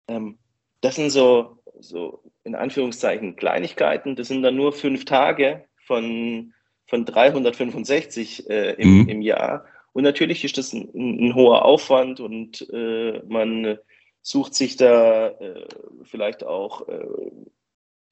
ähm, 0.09 0.39
das 0.81 0.97
sind 0.97 1.11
so, 1.11 1.59
so 1.79 2.23
in 2.45 2.55
Anführungszeichen 2.55 3.37
Kleinigkeiten, 3.37 4.17
das 4.17 4.29
sind 4.29 4.43
dann 4.43 4.57
nur 4.57 4.73
fünf 4.73 5.05
Tage 5.05 5.65
von, 5.85 6.53
von 6.87 7.05
365 7.05 8.51
äh, 8.51 8.73
im, 8.73 9.03
mhm. 9.03 9.09
im 9.09 9.23
Jahr. 9.23 9.67
Und 9.93 10.05
natürlich 10.05 10.45
ist 10.45 10.59
das 10.59 10.73
ein, 10.73 10.91
ein 10.95 11.35
hoher 11.35 11.65
Aufwand 11.65 12.21
und 12.21 12.69
äh, 12.73 13.23
man 13.29 13.79
sucht 14.23 14.55
sich 14.55 14.77
da 14.77 15.29
äh, 15.29 15.67
vielleicht 16.05 16.45
auch 16.45 16.89
äh, 16.89 17.05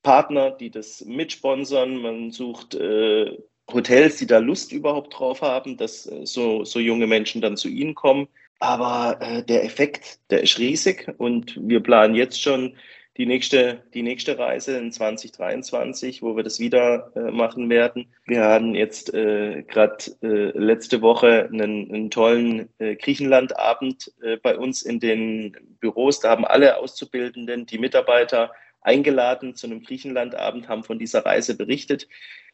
Partner, 0.03 0.51
die 0.51 0.71
das 0.71 1.05
mitsponsern. 1.05 1.97
Man 1.99 2.31
sucht 2.31 2.75
äh, 2.75 3.39
Hotels, 3.73 4.17
die 4.17 4.27
da 4.27 4.39
Lust 4.39 4.73
überhaupt 4.73 5.19
drauf 5.19 5.43
haben, 5.43 5.77
dass 5.77 6.07
äh, 6.07 6.25
so, 6.25 6.65
so 6.65 6.79
junge 6.79 7.07
Menschen 7.07 7.41
dann 7.41 7.57
zu 7.57 7.69
ihnen 7.69 7.95
kommen. 7.95 8.29
Aber 8.61 9.19
äh, 9.21 9.43
der 9.43 9.65
Effekt, 9.65 10.19
der 10.31 10.43
ist 10.43 10.59
riesig 10.59 11.13
und 11.19 11.57
wir 11.61 11.81
planen 11.81 12.15
jetzt 12.15 12.43
schon 12.43 12.75
die 13.19 13.27
nächste, 13.27 13.83
die 13.95 14.03
nächste 14.03 14.39
Reise 14.39 14.79
in 14.79 14.93
2023, 14.93 16.23
wo 16.23 16.37
wir 16.37 16.45
das 16.45 16.61
wieder 16.61 17.11
äh, 17.17 17.33
machen 17.33 17.69
werden. 17.69 18.07
Wir 18.27 18.45
haben 18.45 18.77
jetzt 18.77 19.13
äh, 19.13 19.65
gerade 19.65 20.05
äh, 20.23 20.57
letzte 20.57 21.03
Woche 21.03 21.49
einen, 21.53 21.93
einen 21.93 22.11
tollen 22.11 22.69
äh, 22.79 22.95
Griechenlandabend 22.95 24.13
äh, 24.23 24.37
bei 24.37 24.57
uns 24.57 24.83
in 24.83 25.01
den 25.01 25.57
Büros. 25.81 26.21
Da 26.21 26.31
haben 26.31 26.45
alle 26.45 26.79
Auszubildenden, 26.79 27.67
die 27.67 27.79
Mitarbeiter 27.79 28.53
eingeladen 28.83 29.57
zu 29.57 29.67
einem 29.67 29.83
Griechenlandabend, 29.83 30.69
haben 30.69 30.85
von 30.85 31.01
dieser 31.01 31.27
Reise 31.27 31.57
berichtet. 31.57 32.09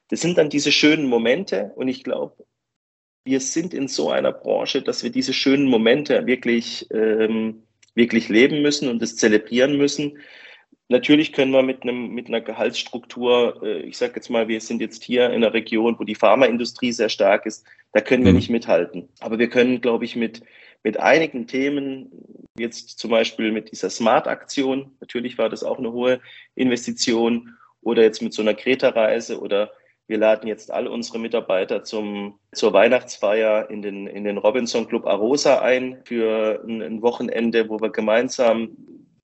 Das 0.09 0.21
sind 0.21 0.39
dann 0.39 0.51
diese 0.51 0.73
schönen 0.73 1.07
Momente 1.07 1.73
und 1.77 1.89
ich 1.89 2.05
glaube, 2.05 2.45
wir 3.25 3.41
sind 3.41 3.73
in 3.73 3.89
so 3.89 4.11
einer 4.11 4.33
Branche, 4.33 4.83
dass 4.83 5.03
wir 5.03 5.11
diese 5.11 5.33
schönen 5.33 5.65
Momente 5.67 6.27
wirklich, 6.27 6.87
ähm, 6.91 7.63
wirklich 7.95 8.29
leben 8.29 8.61
müssen 8.61 8.89
und 8.89 9.01
das 9.01 9.17
zelebrieren 9.17 9.79
müssen. 9.79 10.19
Natürlich 10.89 11.33
können 11.33 11.53
wir 11.53 11.63
mit, 11.63 11.83
einem, 11.83 12.09
mit 12.11 12.29
einer 12.29 12.43
Gehaltsstruktur, 12.43 13.63
äh, 13.63 13.81
ich 13.81 13.97
sage 13.97 14.13
jetzt 14.17 14.29
mal, 14.29 14.49
wir 14.49 14.61
sind 14.61 14.83
jetzt 14.83 15.03
hier 15.03 15.27
in 15.27 15.37
einer 15.37 15.55
Region, 15.55 15.99
wo 15.99 16.05
die 16.05 16.15
Pharmaindustrie 16.15 16.93
sehr 16.93 17.09
stark 17.09 17.47
ist, 17.47 17.65
da 17.93 18.03
können 18.03 18.25
wir 18.25 18.33
mhm. 18.33 18.39
nicht 18.39 18.51
mithalten. 18.51 19.09
Aber 19.21 19.39
wir 19.39 19.49
können, 19.49 19.81
glaube 19.81 20.05
ich, 20.05 20.17
mit, 20.17 20.43
mit 20.83 21.01
einigen 21.01 21.47
Themen, 21.47 22.11
jetzt 22.59 22.99
zum 22.99 23.11
Beispiel 23.11 23.53
mit 23.53 23.73
dieser 23.73 23.89
Smart-Aktion, 23.89 24.91
natürlich 25.01 25.39
war 25.39 25.49
das 25.49 25.65
auch 25.65 25.79
eine 25.79 25.93
hohe 25.93 26.21
Investition, 26.55 27.57
oder 27.85 28.03
jetzt 28.03 28.23
mit 28.23 28.33
so 28.33 28.43
einer 28.43 28.55
Kreta-Reise 28.55 29.41
oder 29.41 29.71
wir 30.07 30.19
laden 30.19 30.47
jetzt 30.49 30.71
alle 30.71 30.91
unsere 30.91 31.19
Mitarbeiter 31.19 31.83
zum, 31.83 32.39
zur 32.53 32.73
Weihnachtsfeier 32.73 33.71
in 33.71 33.81
den, 33.81 34.07
in 34.07 34.25
den 34.25 34.39
Robinson 34.39 34.87
Club 34.87 35.07
Arosa 35.07 35.61
ein 35.61 36.03
für 36.05 36.63
ein, 36.67 36.83
ein 36.83 37.03
Wochenende, 37.03 37.69
wo 37.69 37.81
wir 37.81 37.91
gemeinsam 37.91 38.77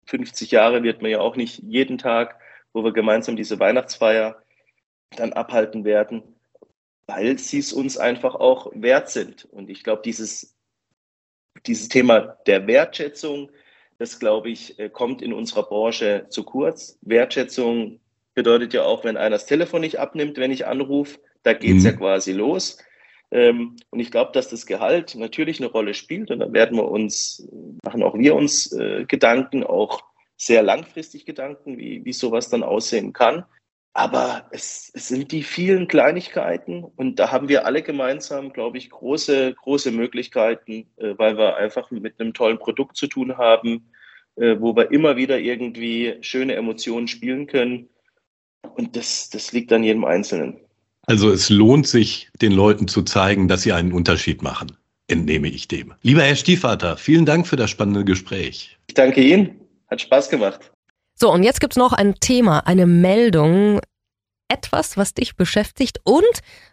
50 0.05 0.51
Jahre 0.51 0.84
wird 0.84 1.01
man 1.01 1.12
ja 1.12 1.19
auch 1.19 1.36
nicht 1.36 1.60
jeden 1.63 1.97
Tag, 1.97 2.39
wo 2.73 2.84
wir 2.84 2.93
gemeinsam 2.93 3.36
diese 3.36 3.60
Weihnachtsfeier 3.60 4.43
dann 5.15 5.34
abhalten 5.34 5.86
werden, 5.86 6.23
weil 7.08 7.39
sie 7.39 7.60
es 7.60 7.73
uns 7.73 7.97
einfach 7.97 8.36
auch 8.36 8.71
wert 8.75 9.10
sind. 9.10 9.45
Und 9.45 9.69
ich 9.69 9.84
glaube, 9.84 10.03
dieses, 10.03 10.55
dieses 11.65 11.89
Thema 11.89 12.38
der 12.45 12.67
Wertschätzung, 12.67 13.49
das 13.97 14.19
glaube 14.19 14.51
ich, 14.51 14.77
äh, 14.79 14.89
kommt 14.89 15.23
in 15.23 15.34
unserer 15.34 15.63
Branche 15.63 16.27
zu 16.29 16.43
kurz. 16.43 16.99
Wertschätzung 17.01 17.99
bedeutet 18.34 18.74
ja 18.74 18.84
auch, 18.84 19.04
wenn 19.04 19.18
einer 19.18 19.32
das 19.32 19.46
Telefon 19.46 19.82
nicht 19.82 20.00
abnimmt, 20.00 20.38
wenn 20.38 20.52
ich 20.52 20.68
anrufe, 20.68 21.20
da 21.44 21.54
geht 21.54 21.78
es 21.78 21.84
mhm. 21.84 21.89
ja 21.89 21.92
quasi 21.94 22.32
los. 22.32 22.78
Ähm, 23.32 23.76
und 23.92 24.00
ich 24.00 24.12
glaube, 24.12 24.32
dass 24.34 24.50
das 24.50 24.65
Gehalt 24.65 25.15
natürlich 25.15 25.60
eine 25.60 25.70
Rolle 25.70 25.94
spielt 25.94 26.32
und 26.32 26.39
da 26.39 26.52
werden 26.52 26.78
wir 26.78 26.89
uns, 26.89 27.48
machen 27.84 28.02
auch 28.02 28.18
wir 28.18 28.36
uns 28.36 28.72
äh, 28.72 29.06
Gedanken, 29.06 29.63
auch 29.63 30.04
sehr 30.36 30.63
langfristig 30.63 31.26
Gedanken, 31.26 31.78
wie, 31.78 32.04
wie 32.06 32.13
sowas 32.13 32.50
dann 32.50 32.63
aussehen 32.63 33.13
kann. 33.13 33.46
Aber 33.94 34.48
es, 34.52 34.92
es 34.94 35.10
sind 35.10 35.32
die 35.32 35.44
vielen 35.44 35.88
Kleinigkeiten 35.88 36.84
und 36.84 37.20
da 37.20 37.32
haben 37.32 37.50
wir 37.50 37.65
alle 37.65 37.82
gemeinsam, 37.82 38.54
glaube 38.54 38.78
ich, 38.78 38.89
große, 38.89 39.54
große 39.56 39.92
Möglichkeiten, 39.92 40.89
äh, 40.98 41.18
weil 41.18 41.38
wir 41.38 41.58
einfach 41.58 41.92
mit 41.92 42.20
einem 42.20 42.34
tollen 42.34 42.60
Produkt 42.60 42.98
zu 42.98 43.08
tun 43.08 43.38
haben, 43.38 43.92
äh, 44.38 44.56
wo 44.60 44.76
wir 44.76 44.92
immer 44.92 45.18
wieder 45.18 45.38
irgendwie 45.39 46.18
schöne 46.22 46.56
Emotionen 46.56 47.08
spielen 47.08 47.46
können. 47.46 47.89
Und 48.76 48.95
das, 48.95 49.30
das 49.30 49.52
liegt 49.52 49.72
an 49.74 49.84
jedem 49.84 50.06
Einzelnen. 50.06 50.58
Also 51.06 51.32
es 51.32 51.50
lohnt 51.50 51.88
sich, 51.88 52.30
den 52.41 52.52
Leuten 52.52 52.88
zu 52.88 53.02
zeigen, 53.02 53.48
dass 53.48 53.63
sie 53.63 53.74
einen 53.74 53.93
Unterschied 53.93 54.41
machen, 54.41 54.78
entnehme 55.08 55.48
ich 55.48 55.67
dem. 55.67 55.93
Lieber 56.02 56.22
Herr 56.22 56.36
Stiefvater, 56.36 56.98
vielen 56.98 57.26
Dank 57.26 57.48
für 57.48 57.56
das 57.56 57.69
spannende 57.69 58.06
Gespräch. 58.06 58.78
Ich 58.88 58.93
danke 58.93 59.22
Ihnen. 59.22 59.60
Hat 59.89 60.02
Spaß 60.02 60.30
gemacht. 60.30 60.72
So, 61.15 61.32
und 61.32 61.43
jetzt 61.43 61.62
gibt 61.62 61.74
es 61.74 61.78
noch 61.78 61.93
ein 61.93 62.15
Thema, 62.19 62.60
eine 62.67 62.86
Meldung. 62.86 63.82
Etwas, 64.52 64.98
was 64.98 65.13
dich 65.13 65.36
beschäftigt 65.36 66.00
und 66.04 66.24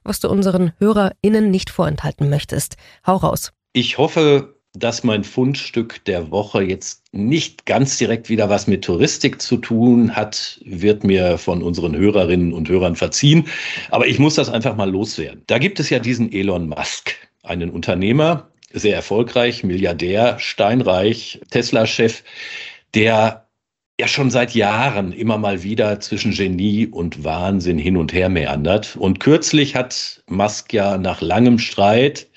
was 0.02 0.20
du 0.20 0.28
unseren 0.28 0.72
HörerInnen 0.78 1.50
nicht 1.50 1.68
vorenthalten 1.68 2.30
möchtest. 2.30 2.76
Hau 3.06 3.16
raus. 3.16 3.52
Ich 3.72 3.98
hoffe, 3.98 4.55
dass 4.78 5.04
mein 5.04 5.24
Fundstück 5.24 6.04
der 6.04 6.30
Woche 6.30 6.62
jetzt 6.62 7.02
nicht 7.12 7.66
ganz 7.66 7.98
direkt 7.98 8.28
wieder 8.28 8.48
was 8.48 8.66
mit 8.66 8.84
Touristik 8.84 9.40
zu 9.40 9.56
tun 9.56 10.14
hat, 10.14 10.60
wird 10.64 11.04
mir 11.04 11.38
von 11.38 11.62
unseren 11.62 11.96
Hörerinnen 11.96 12.52
und 12.52 12.68
Hörern 12.68 12.96
verziehen. 12.96 13.46
Aber 13.90 14.06
ich 14.06 14.18
muss 14.18 14.34
das 14.34 14.48
einfach 14.48 14.76
mal 14.76 14.90
loswerden. 14.90 15.42
Da 15.46 15.58
gibt 15.58 15.80
es 15.80 15.90
ja 15.90 15.98
diesen 15.98 16.32
Elon 16.32 16.68
Musk, 16.68 17.14
einen 17.42 17.70
Unternehmer, 17.70 18.48
sehr 18.72 18.94
erfolgreich, 18.94 19.64
Milliardär, 19.64 20.38
steinreich, 20.38 21.40
Tesla-Chef, 21.50 22.22
der 22.94 23.46
ja 23.98 24.08
schon 24.08 24.30
seit 24.30 24.54
Jahren 24.54 25.12
immer 25.12 25.38
mal 25.38 25.62
wieder 25.62 26.00
zwischen 26.00 26.32
Genie 26.32 26.86
und 26.86 27.24
Wahnsinn 27.24 27.78
hin 27.78 27.96
und 27.96 28.12
her 28.12 28.28
meandert. 28.28 28.96
Und 28.96 29.20
kürzlich 29.20 29.74
hat 29.74 30.22
Musk 30.28 30.72
ja 30.74 30.98
nach 30.98 31.22
langem 31.22 31.58
Streit 31.58 32.28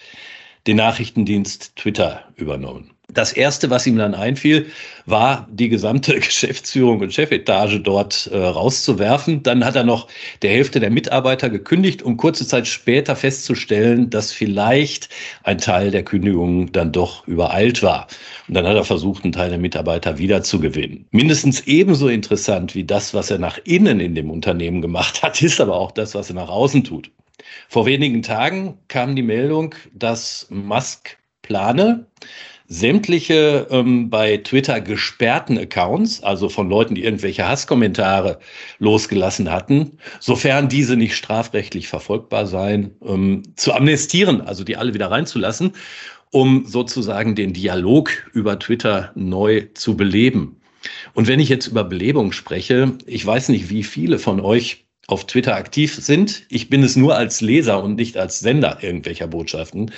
den 0.69 0.77
Nachrichtendienst 0.77 1.75
Twitter 1.77 2.25
übernommen. 2.35 2.91
Das 3.11 3.33
erste, 3.33 3.71
was 3.71 3.87
ihm 3.87 3.97
dann 3.97 4.13
einfiel, 4.13 4.67
war 5.07 5.47
die 5.49 5.67
gesamte 5.67 6.13
Geschäftsführung 6.19 6.99
und 6.99 7.11
Chefetage 7.11 7.79
dort 7.79 8.29
äh, 8.31 8.37
rauszuwerfen. 8.37 9.41
Dann 9.41 9.65
hat 9.65 9.75
er 9.75 9.83
noch 9.83 10.07
der 10.43 10.51
Hälfte 10.51 10.79
der 10.79 10.91
Mitarbeiter 10.91 11.49
gekündigt, 11.49 12.03
um 12.03 12.17
kurze 12.17 12.45
Zeit 12.45 12.67
später 12.67 13.15
festzustellen, 13.15 14.11
dass 14.11 14.31
vielleicht 14.31 15.09
ein 15.41 15.57
Teil 15.57 15.89
der 15.89 16.03
Kündigungen 16.03 16.71
dann 16.71 16.91
doch 16.91 17.27
übereilt 17.27 17.81
war. 17.81 18.05
Und 18.47 18.53
dann 18.53 18.67
hat 18.67 18.75
er 18.75 18.85
versucht, 18.85 19.23
einen 19.23 19.33
Teil 19.33 19.49
der 19.49 19.57
Mitarbeiter 19.57 20.19
wiederzugewinnen. 20.19 21.07
Mindestens 21.09 21.61
ebenso 21.61 22.09
interessant 22.09 22.75
wie 22.75 22.83
das, 22.83 23.15
was 23.15 23.31
er 23.31 23.39
nach 23.39 23.57
innen 23.63 23.99
in 23.99 24.13
dem 24.13 24.29
Unternehmen 24.29 24.83
gemacht 24.83 25.23
hat, 25.23 25.41
ist 25.41 25.59
aber 25.59 25.75
auch 25.75 25.91
das, 25.91 26.13
was 26.13 26.29
er 26.29 26.35
nach 26.35 26.49
außen 26.49 26.83
tut. 26.83 27.09
Vor 27.67 27.85
wenigen 27.85 28.21
Tagen 28.21 28.77
kam 28.87 29.15
die 29.15 29.23
Meldung, 29.23 29.75
dass 29.93 30.47
Musk 30.49 31.17
plane, 31.41 32.05
sämtliche 32.67 33.67
ähm, 33.71 34.09
bei 34.11 34.37
Twitter 34.37 34.79
gesperrten 34.79 35.57
Accounts, 35.57 36.21
also 36.21 36.49
von 36.49 36.69
Leuten, 36.69 36.93
die 36.93 37.03
irgendwelche 37.03 37.47
Hasskommentare 37.47 38.39
losgelassen 38.77 39.51
hatten, 39.51 39.97
sofern 40.19 40.69
diese 40.69 40.95
nicht 40.95 41.15
strafrechtlich 41.15 41.87
verfolgbar 41.87 42.45
seien, 42.45 42.95
ähm, 43.03 43.41
zu 43.55 43.73
amnestieren, 43.73 44.41
also 44.41 44.63
die 44.63 44.77
alle 44.77 44.93
wieder 44.93 45.09
reinzulassen, 45.09 45.73
um 46.31 46.65
sozusagen 46.67 47.33
den 47.33 47.53
Dialog 47.53 48.11
über 48.33 48.59
Twitter 48.59 49.11
neu 49.15 49.65
zu 49.73 49.97
beleben. 49.97 50.61
Und 51.15 51.27
wenn 51.27 51.39
ich 51.39 51.49
jetzt 51.49 51.67
über 51.67 51.83
Belebung 51.83 52.31
spreche, 52.31 52.93
ich 53.07 53.25
weiß 53.25 53.49
nicht, 53.49 53.69
wie 53.69 53.83
viele 53.83 54.19
von 54.19 54.39
euch 54.39 54.85
auf 55.11 55.25
Twitter 55.25 55.55
aktiv 55.55 55.95
sind. 55.95 56.43
Ich 56.49 56.69
bin 56.69 56.83
es 56.83 56.95
nur 56.95 57.15
als 57.15 57.41
Leser 57.41 57.83
und 57.83 57.95
nicht 57.95 58.17
als 58.17 58.39
Sender 58.39 58.77
irgendwelcher 58.81 59.27
Botschaften. 59.27 59.91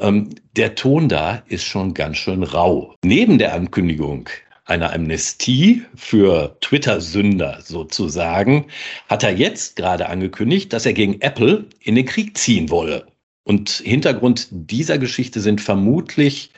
Ähm, 0.00 0.30
der 0.56 0.74
Ton 0.74 1.08
da 1.08 1.42
ist 1.48 1.64
schon 1.64 1.94
ganz 1.94 2.18
schön 2.18 2.42
rau. 2.42 2.94
Neben 3.04 3.38
der 3.38 3.54
Ankündigung 3.54 4.28
einer 4.68 4.92
Amnestie 4.92 5.82
für 5.94 6.56
Twitter-Sünder 6.60 7.60
sozusagen, 7.62 8.66
hat 9.08 9.22
er 9.22 9.32
jetzt 9.32 9.76
gerade 9.76 10.08
angekündigt, 10.08 10.72
dass 10.72 10.84
er 10.84 10.92
gegen 10.92 11.20
Apple 11.22 11.64
in 11.80 11.94
den 11.94 12.04
Krieg 12.04 12.36
ziehen 12.36 12.68
wolle. 12.68 13.06
Und 13.44 13.70
Hintergrund 13.70 14.48
dieser 14.50 14.98
Geschichte 14.98 15.40
sind 15.40 15.62
vermutlich 15.62 16.50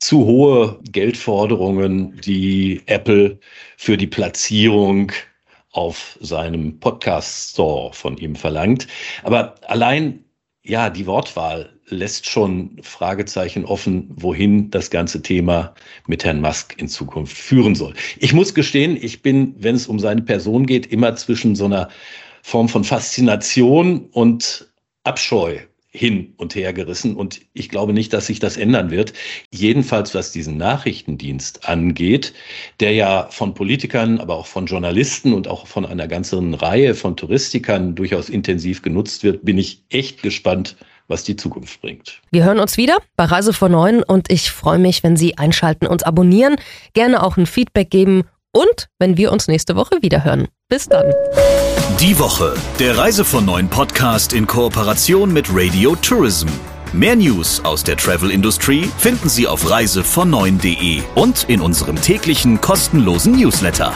zu 0.00 0.26
hohe 0.26 0.80
Geldforderungen, 0.90 2.20
die 2.20 2.82
Apple 2.86 3.38
für 3.76 3.96
die 3.96 4.08
Platzierung 4.08 5.12
auf 5.72 6.18
seinem 6.20 6.78
Podcast 6.78 7.50
Store 7.50 7.92
von 7.92 8.16
ihm 8.18 8.36
verlangt. 8.36 8.86
Aber 9.24 9.54
allein 9.66 10.24
ja, 10.64 10.90
die 10.90 11.06
Wortwahl 11.06 11.70
lässt 11.86 12.26
schon 12.26 12.78
Fragezeichen 12.82 13.64
offen, 13.64 14.08
wohin 14.14 14.70
das 14.70 14.90
ganze 14.90 15.20
Thema 15.20 15.74
mit 16.06 16.24
Herrn 16.24 16.40
Musk 16.40 16.76
in 16.78 16.88
Zukunft 16.88 17.36
führen 17.36 17.74
soll. 17.74 17.94
Ich 18.18 18.32
muss 18.32 18.54
gestehen, 18.54 18.96
ich 18.96 19.22
bin, 19.22 19.54
wenn 19.58 19.74
es 19.74 19.88
um 19.88 19.98
seine 19.98 20.22
Person 20.22 20.66
geht, 20.66 20.86
immer 20.86 21.16
zwischen 21.16 21.56
so 21.56 21.64
einer 21.64 21.88
Form 22.42 22.68
von 22.68 22.84
Faszination 22.84 24.06
und 24.12 24.68
Abscheu 25.04 25.58
hin 25.94 26.32
und 26.38 26.54
her 26.54 26.72
gerissen 26.72 27.16
und 27.16 27.42
ich 27.52 27.68
glaube 27.68 27.92
nicht, 27.92 28.14
dass 28.14 28.26
sich 28.26 28.40
das 28.40 28.56
ändern 28.56 28.90
wird. 28.90 29.12
Jedenfalls, 29.52 30.14
was 30.14 30.32
diesen 30.32 30.56
Nachrichtendienst 30.56 31.68
angeht, 31.68 32.32
der 32.80 32.92
ja 32.92 33.28
von 33.30 33.52
Politikern, 33.52 34.18
aber 34.18 34.36
auch 34.36 34.46
von 34.46 34.64
Journalisten 34.64 35.34
und 35.34 35.48
auch 35.48 35.66
von 35.66 35.84
einer 35.84 36.08
ganzen 36.08 36.54
Reihe 36.54 36.94
von 36.94 37.16
Touristikern 37.16 37.94
durchaus 37.94 38.30
intensiv 38.30 38.80
genutzt 38.80 39.22
wird, 39.22 39.44
bin 39.44 39.58
ich 39.58 39.84
echt 39.90 40.22
gespannt, 40.22 40.76
was 41.08 41.24
die 41.24 41.36
Zukunft 41.36 41.82
bringt. 41.82 42.22
Wir 42.30 42.44
hören 42.44 42.58
uns 42.58 42.78
wieder 42.78 42.96
bei 43.16 43.24
Reise 43.24 43.52
vor 43.52 43.68
Neun 43.68 44.02
und 44.02 44.32
ich 44.32 44.50
freue 44.50 44.78
mich, 44.78 45.02
wenn 45.02 45.16
Sie 45.16 45.36
einschalten, 45.36 45.86
uns 45.86 46.02
abonnieren, 46.04 46.56
gerne 46.94 47.22
auch 47.22 47.36
ein 47.36 47.44
Feedback 47.44 47.90
geben 47.90 48.22
und 48.50 48.88
wenn 48.98 49.18
wir 49.18 49.30
uns 49.30 49.46
nächste 49.46 49.76
Woche 49.76 50.00
wieder 50.00 50.24
hören. 50.24 50.48
Bis 50.68 50.88
dann. 50.88 51.12
Die 52.02 52.18
Woche, 52.18 52.56
der 52.80 52.98
Reise 52.98 53.24
von 53.24 53.44
neuen 53.44 53.68
Podcast 53.68 54.32
in 54.32 54.44
Kooperation 54.44 55.32
mit 55.32 55.46
Radio 55.52 55.94
Tourism. 55.94 56.48
Mehr 56.92 57.14
News 57.14 57.64
aus 57.64 57.84
der 57.84 57.96
Travel 57.96 58.32
Industry 58.32 58.90
finden 58.98 59.28
Sie 59.28 59.46
auf 59.46 59.70
reisevon 59.70 60.28
und 61.14 61.44
in 61.44 61.60
unserem 61.60 61.94
täglichen 61.94 62.60
kostenlosen 62.60 63.34
Newsletter. 63.38 63.94